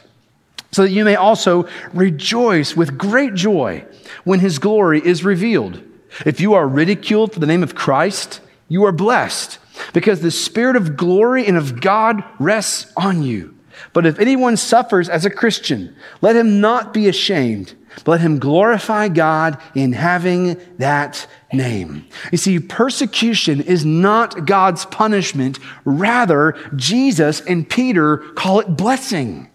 so 0.74 0.82
that 0.82 0.90
you 0.90 1.04
may 1.04 1.14
also 1.14 1.68
rejoice 1.92 2.76
with 2.76 2.98
great 2.98 3.34
joy 3.34 3.84
when 4.24 4.40
his 4.40 4.58
glory 4.58 5.00
is 5.04 5.24
revealed. 5.24 5.80
If 6.26 6.40
you 6.40 6.54
are 6.54 6.66
ridiculed 6.66 7.32
for 7.32 7.38
the 7.38 7.46
name 7.46 7.62
of 7.62 7.76
Christ, 7.76 8.40
you 8.68 8.84
are 8.84 8.92
blessed 8.92 9.58
because 9.92 10.20
the 10.20 10.32
Spirit 10.32 10.74
of 10.74 10.96
glory 10.96 11.46
and 11.46 11.56
of 11.56 11.80
God 11.80 12.24
rests 12.40 12.92
on 12.96 13.22
you. 13.22 13.53
But 13.92 14.06
if 14.06 14.18
anyone 14.18 14.56
suffers 14.56 15.08
as 15.08 15.24
a 15.24 15.30
Christian, 15.30 15.94
let 16.20 16.36
him 16.36 16.60
not 16.60 16.92
be 16.92 17.08
ashamed, 17.08 17.74
but 18.04 18.12
let 18.12 18.20
him 18.20 18.38
glorify 18.38 19.08
God 19.08 19.58
in 19.74 19.92
having 19.92 20.56
that 20.78 21.26
name. 21.52 22.06
You 22.32 22.38
see, 22.38 22.58
persecution 22.58 23.60
is 23.60 23.84
not 23.84 24.46
God's 24.46 24.84
punishment. 24.86 25.58
Rather, 25.84 26.56
Jesus 26.74 27.40
and 27.40 27.68
Peter 27.68 28.18
call 28.18 28.60
it 28.60 28.76
blessing. 28.76 29.50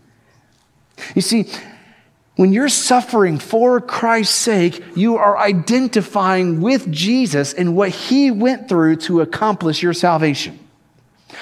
You 1.16 1.22
see, 1.22 1.50
when 2.36 2.54
you're 2.54 2.70
suffering 2.70 3.38
for 3.38 3.82
Christ's 3.82 4.36
sake, 4.36 4.82
you 4.96 5.18
are 5.18 5.38
identifying 5.38 6.62
with 6.62 6.90
Jesus 6.90 7.54
and 7.54 7.76
what 7.76 7.90
he 7.90 8.32
went 8.32 8.70
through 8.70 8.96
to 8.98 9.20
accomplish 9.20 9.84
your 9.84 9.94
salvation. 9.94 10.58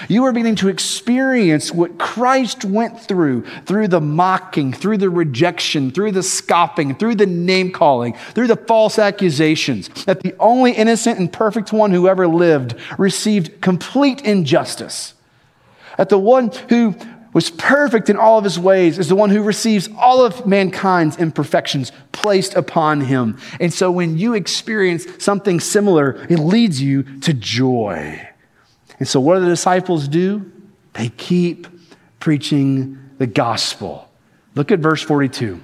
You 0.09 0.25
are 0.25 0.33
beginning 0.33 0.55
to 0.57 0.67
experience 0.67 1.71
what 1.71 1.97
Christ 1.97 2.65
went 2.65 2.99
through, 2.99 3.45
through 3.65 3.87
the 3.87 4.01
mocking, 4.01 4.73
through 4.73 4.97
the 4.97 5.09
rejection, 5.09 5.91
through 5.91 6.11
the 6.11 6.23
scoffing, 6.23 6.95
through 6.95 7.15
the 7.15 7.25
name 7.25 7.71
calling, 7.71 8.13
through 8.33 8.47
the 8.47 8.55
false 8.55 8.99
accusations, 8.99 9.89
that 10.05 10.21
the 10.21 10.35
only 10.39 10.73
innocent 10.73 11.19
and 11.19 11.31
perfect 11.31 11.71
one 11.71 11.91
who 11.91 12.07
ever 12.07 12.27
lived 12.27 12.75
received 12.97 13.61
complete 13.61 14.21
injustice. 14.21 15.13
That 15.97 16.09
the 16.09 16.19
one 16.19 16.51
who 16.69 16.95
was 17.33 17.49
perfect 17.51 18.09
in 18.09 18.17
all 18.17 18.37
of 18.37 18.43
his 18.43 18.57
ways, 18.57 18.97
is 18.97 19.09
the 19.09 19.15
one 19.15 19.29
who 19.29 19.43
receives 19.43 19.89
all 19.97 20.25
of 20.25 20.45
mankind's 20.45 21.17
imperfections 21.17 21.91
placed 22.11 22.55
upon 22.55 23.01
him. 23.01 23.37
And 23.59 23.73
so 23.73 23.91
when 23.91 24.17
you 24.17 24.33
experience 24.33 25.05
something 25.23 25.59
similar, 25.59 26.25
it 26.29 26.39
leads 26.39 26.81
you 26.81 27.03
to 27.19 27.33
joy. 27.33 28.27
And 28.99 29.07
so 29.07 29.19
what 29.19 29.35
do 29.35 29.41
the 29.41 29.49
disciples 29.49 30.07
do? 30.07 30.51
They 30.93 31.09
keep 31.09 31.67
preaching 32.19 32.97
the 33.17 33.27
gospel. 33.27 34.09
Look 34.55 34.71
at 34.71 34.79
verse 34.79 35.01
42. 35.01 35.61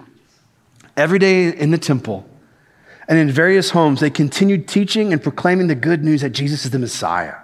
Every 0.95 1.19
day 1.19 1.49
in 1.49 1.71
the 1.71 1.77
temple 1.77 2.29
and 3.07 3.17
in 3.17 3.31
various 3.31 3.71
homes, 3.71 3.99
they 3.99 4.09
continued 4.09 4.67
teaching 4.67 5.11
and 5.11 5.21
proclaiming 5.21 5.67
the 5.67 5.75
good 5.75 6.03
news 6.03 6.21
that 6.21 6.29
Jesus 6.29 6.65
is 6.65 6.71
the 6.71 6.79
Messiah. 6.79 7.35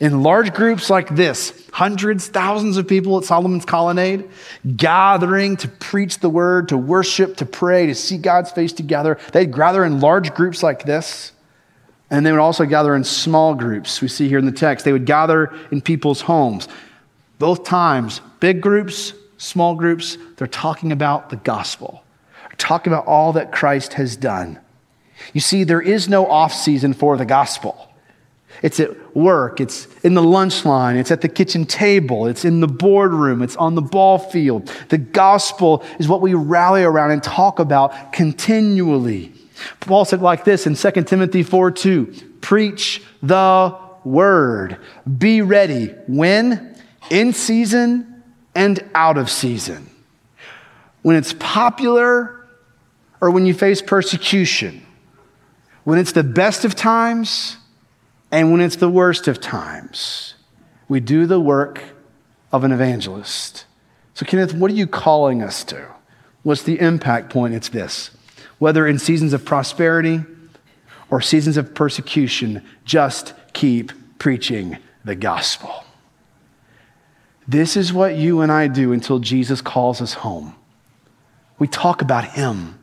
In 0.00 0.22
large 0.22 0.52
groups 0.52 0.90
like 0.90 1.14
this, 1.14 1.68
hundreds, 1.72 2.26
thousands 2.26 2.76
of 2.76 2.88
people 2.88 3.16
at 3.16 3.24
Solomon's 3.24 3.64
Colonnade, 3.64 4.28
gathering 4.76 5.56
to 5.58 5.68
preach 5.68 6.18
the 6.18 6.28
word, 6.28 6.68
to 6.70 6.76
worship, 6.76 7.36
to 7.36 7.46
pray, 7.46 7.86
to 7.86 7.94
see 7.94 8.18
God's 8.18 8.50
face 8.50 8.72
together. 8.72 9.18
They'd 9.32 9.54
gather 9.54 9.84
in 9.84 10.00
large 10.00 10.34
groups 10.34 10.62
like 10.62 10.84
this, 10.84 11.32
and 12.10 12.24
they 12.24 12.32
would 12.32 12.40
also 12.40 12.64
gather 12.64 12.94
in 12.94 13.04
small 13.04 13.54
groups. 13.54 14.00
We 14.00 14.08
see 14.08 14.28
here 14.28 14.38
in 14.38 14.46
the 14.46 14.52
text, 14.52 14.84
they 14.84 14.92
would 14.92 15.06
gather 15.06 15.52
in 15.70 15.80
people's 15.80 16.22
homes. 16.22 16.68
Both 17.38 17.64
times, 17.64 18.20
big 18.40 18.60
groups, 18.60 19.14
small 19.38 19.74
groups, 19.74 20.16
they're 20.36 20.46
talking 20.46 20.92
about 20.92 21.30
the 21.30 21.36
gospel, 21.36 22.04
talking 22.56 22.92
about 22.92 23.06
all 23.06 23.32
that 23.32 23.52
Christ 23.52 23.94
has 23.94 24.16
done. 24.16 24.58
You 25.32 25.40
see, 25.40 25.64
there 25.64 25.80
is 25.80 26.08
no 26.08 26.26
off 26.26 26.52
season 26.52 26.92
for 26.92 27.16
the 27.16 27.24
gospel. 27.24 27.90
It's 28.62 28.78
at 28.78 29.16
work, 29.16 29.60
it's 29.60 29.88
in 30.04 30.14
the 30.14 30.22
lunch 30.22 30.64
line, 30.64 30.96
it's 30.96 31.10
at 31.10 31.20
the 31.20 31.28
kitchen 31.28 31.66
table, 31.66 32.26
it's 32.26 32.44
in 32.44 32.60
the 32.60 32.68
boardroom, 32.68 33.42
it's 33.42 33.56
on 33.56 33.74
the 33.74 33.82
ball 33.82 34.18
field. 34.18 34.72
The 34.88 34.98
gospel 34.98 35.84
is 35.98 36.08
what 36.08 36.20
we 36.20 36.34
rally 36.34 36.84
around 36.84 37.10
and 37.10 37.22
talk 37.22 37.58
about 37.58 38.12
continually. 38.12 39.33
Paul 39.80 40.04
said 40.04 40.20
like 40.20 40.44
this 40.44 40.66
in 40.66 40.74
2 40.74 41.02
Timothy 41.04 41.42
4 41.42 41.70
2 41.70 42.06
Preach 42.40 43.02
the 43.22 43.78
word. 44.04 44.78
Be 45.18 45.42
ready. 45.42 45.94
When? 46.06 46.76
In 47.10 47.32
season 47.32 48.22
and 48.54 48.82
out 48.94 49.18
of 49.18 49.30
season. 49.30 49.90
When 51.02 51.16
it's 51.16 51.34
popular 51.34 52.46
or 53.20 53.30
when 53.30 53.46
you 53.46 53.54
face 53.54 53.82
persecution. 53.82 54.84
When 55.84 55.98
it's 55.98 56.12
the 56.12 56.22
best 56.22 56.64
of 56.64 56.74
times 56.74 57.56
and 58.30 58.50
when 58.50 58.60
it's 58.60 58.76
the 58.76 58.88
worst 58.88 59.28
of 59.28 59.40
times, 59.40 60.34
we 60.88 61.00
do 61.00 61.26
the 61.26 61.40
work 61.40 61.82
of 62.52 62.64
an 62.64 62.72
evangelist. 62.72 63.66
So, 64.14 64.24
Kenneth, 64.24 64.54
what 64.54 64.70
are 64.70 64.74
you 64.74 64.86
calling 64.86 65.42
us 65.42 65.64
to? 65.64 65.86
What's 66.42 66.62
the 66.62 66.78
impact 66.78 67.30
point? 67.30 67.54
It's 67.54 67.68
this 67.68 68.10
whether 68.58 68.86
in 68.86 68.98
seasons 68.98 69.32
of 69.32 69.44
prosperity 69.44 70.20
or 71.10 71.20
seasons 71.20 71.56
of 71.56 71.74
persecution, 71.74 72.62
just 72.84 73.34
keep 73.52 73.92
preaching 74.18 74.78
the 75.04 75.14
gospel. 75.14 75.84
This 77.46 77.76
is 77.76 77.92
what 77.92 78.16
you 78.16 78.40
and 78.40 78.50
I 78.50 78.68
do 78.68 78.92
until 78.92 79.18
Jesus 79.18 79.60
calls 79.60 80.00
us 80.00 80.14
home. 80.14 80.54
We 81.58 81.68
talk 81.68 82.00
about 82.00 82.24
Him 82.24 82.78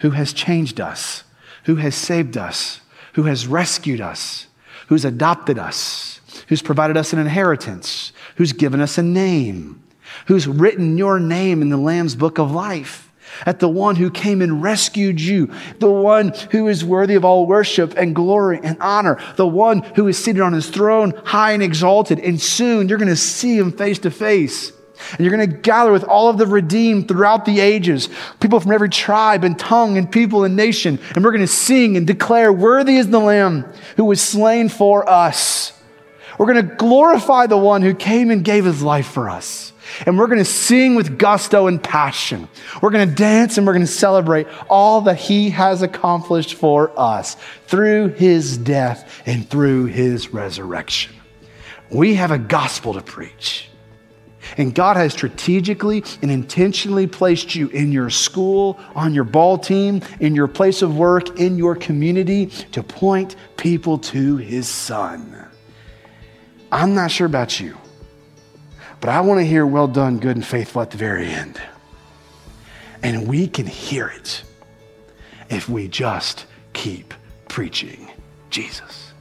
who 0.00 0.10
has 0.10 0.32
changed 0.32 0.80
us, 0.80 1.24
who 1.64 1.76
has 1.76 1.94
saved 1.94 2.36
us, 2.36 2.80
who 3.14 3.24
has 3.24 3.46
rescued 3.46 4.00
us, 4.00 4.46
who's 4.86 5.04
adopted 5.04 5.58
us, 5.58 6.20
who's 6.48 6.62
provided 6.62 6.96
us 6.96 7.12
an 7.12 7.18
inheritance, 7.18 8.12
who's 8.36 8.52
given 8.52 8.80
us 8.80 8.96
a 8.96 9.02
name, 9.02 9.82
who's 10.26 10.46
written 10.46 10.96
your 10.96 11.18
name 11.18 11.60
in 11.60 11.68
the 11.68 11.76
Lamb's 11.76 12.14
book 12.14 12.38
of 12.38 12.52
life. 12.52 13.07
At 13.46 13.60
the 13.60 13.68
one 13.68 13.96
who 13.96 14.10
came 14.10 14.42
and 14.42 14.62
rescued 14.62 15.20
you, 15.20 15.52
the 15.78 15.90
one 15.90 16.32
who 16.50 16.68
is 16.68 16.84
worthy 16.84 17.14
of 17.14 17.24
all 17.24 17.46
worship 17.46 17.96
and 17.96 18.14
glory 18.14 18.60
and 18.62 18.76
honor, 18.80 19.18
the 19.36 19.46
one 19.46 19.80
who 19.94 20.08
is 20.08 20.22
seated 20.22 20.42
on 20.42 20.52
his 20.52 20.68
throne, 20.68 21.12
high 21.24 21.52
and 21.52 21.62
exalted. 21.62 22.18
And 22.18 22.40
soon 22.40 22.88
you're 22.88 22.98
going 22.98 23.08
to 23.08 23.16
see 23.16 23.56
him 23.56 23.72
face 23.72 23.98
to 24.00 24.10
face. 24.10 24.72
And 25.12 25.20
you're 25.20 25.34
going 25.34 25.48
to 25.48 25.56
gather 25.56 25.92
with 25.92 26.04
all 26.04 26.28
of 26.28 26.38
the 26.38 26.46
redeemed 26.46 27.08
throughout 27.08 27.44
the 27.44 27.60
ages, 27.60 28.08
people 28.40 28.58
from 28.60 28.72
every 28.72 28.88
tribe 28.88 29.44
and 29.44 29.58
tongue 29.58 29.96
and 29.96 30.10
people 30.10 30.44
and 30.44 30.56
nation. 30.56 30.98
And 31.14 31.24
we're 31.24 31.30
going 31.30 31.40
to 31.40 31.46
sing 31.46 31.96
and 31.96 32.06
declare, 32.06 32.52
Worthy 32.52 32.96
is 32.96 33.08
the 33.08 33.20
Lamb 33.20 33.72
who 33.96 34.04
was 34.04 34.20
slain 34.20 34.68
for 34.68 35.08
us. 35.08 35.77
We're 36.38 36.46
going 36.46 36.68
to 36.68 36.74
glorify 36.76 37.46
the 37.46 37.58
one 37.58 37.82
who 37.82 37.94
came 37.94 38.30
and 38.30 38.44
gave 38.44 38.64
his 38.64 38.82
life 38.82 39.08
for 39.08 39.28
us. 39.28 39.72
And 40.06 40.16
we're 40.18 40.28
going 40.28 40.38
to 40.38 40.44
sing 40.44 40.94
with 40.94 41.18
gusto 41.18 41.66
and 41.66 41.82
passion. 41.82 42.48
We're 42.80 42.90
going 42.90 43.08
to 43.08 43.14
dance 43.14 43.58
and 43.58 43.66
we're 43.66 43.72
going 43.72 43.86
to 43.86 43.92
celebrate 43.92 44.46
all 44.68 45.02
that 45.02 45.16
he 45.16 45.50
has 45.50 45.82
accomplished 45.82 46.54
for 46.54 46.92
us 46.98 47.36
through 47.66 48.08
his 48.10 48.56
death 48.56 49.22
and 49.26 49.48
through 49.48 49.86
his 49.86 50.32
resurrection. 50.32 51.14
We 51.90 52.14
have 52.14 52.30
a 52.30 52.38
gospel 52.38 52.94
to 52.94 53.00
preach. 53.00 53.68
And 54.56 54.74
God 54.74 54.96
has 54.96 55.12
strategically 55.12 56.04
and 56.22 56.30
intentionally 56.30 57.06
placed 57.06 57.54
you 57.54 57.68
in 57.68 57.92
your 57.92 58.10
school, 58.10 58.78
on 58.94 59.12
your 59.12 59.24
ball 59.24 59.58
team, 59.58 60.00
in 60.20 60.34
your 60.34 60.48
place 60.48 60.80
of 60.80 60.96
work, 60.96 61.38
in 61.38 61.58
your 61.58 61.74
community 61.74 62.46
to 62.72 62.82
point 62.82 63.36
people 63.56 63.98
to 63.98 64.36
His 64.36 64.68
Son. 64.68 65.37
I'm 66.70 66.94
not 66.94 67.10
sure 67.10 67.26
about 67.26 67.60
you, 67.60 67.76
but 69.00 69.10
I 69.10 69.20
want 69.20 69.40
to 69.40 69.46
hear 69.46 69.66
well 69.66 69.88
done, 69.88 70.18
good 70.18 70.36
and 70.36 70.46
faithful 70.46 70.82
at 70.82 70.90
the 70.90 70.98
very 70.98 71.26
end. 71.26 71.60
And 73.02 73.28
we 73.28 73.46
can 73.46 73.66
hear 73.66 74.08
it 74.08 74.42
if 75.48 75.68
we 75.68 75.88
just 75.88 76.46
keep 76.72 77.14
preaching 77.48 78.10
Jesus. 78.50 79.12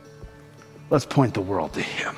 Let's 0.90 1.06
point 1.06 1.34
the 1.34 1.42
world 1.42 1.74
to 1.74 1.82
Him. 1.82 2.16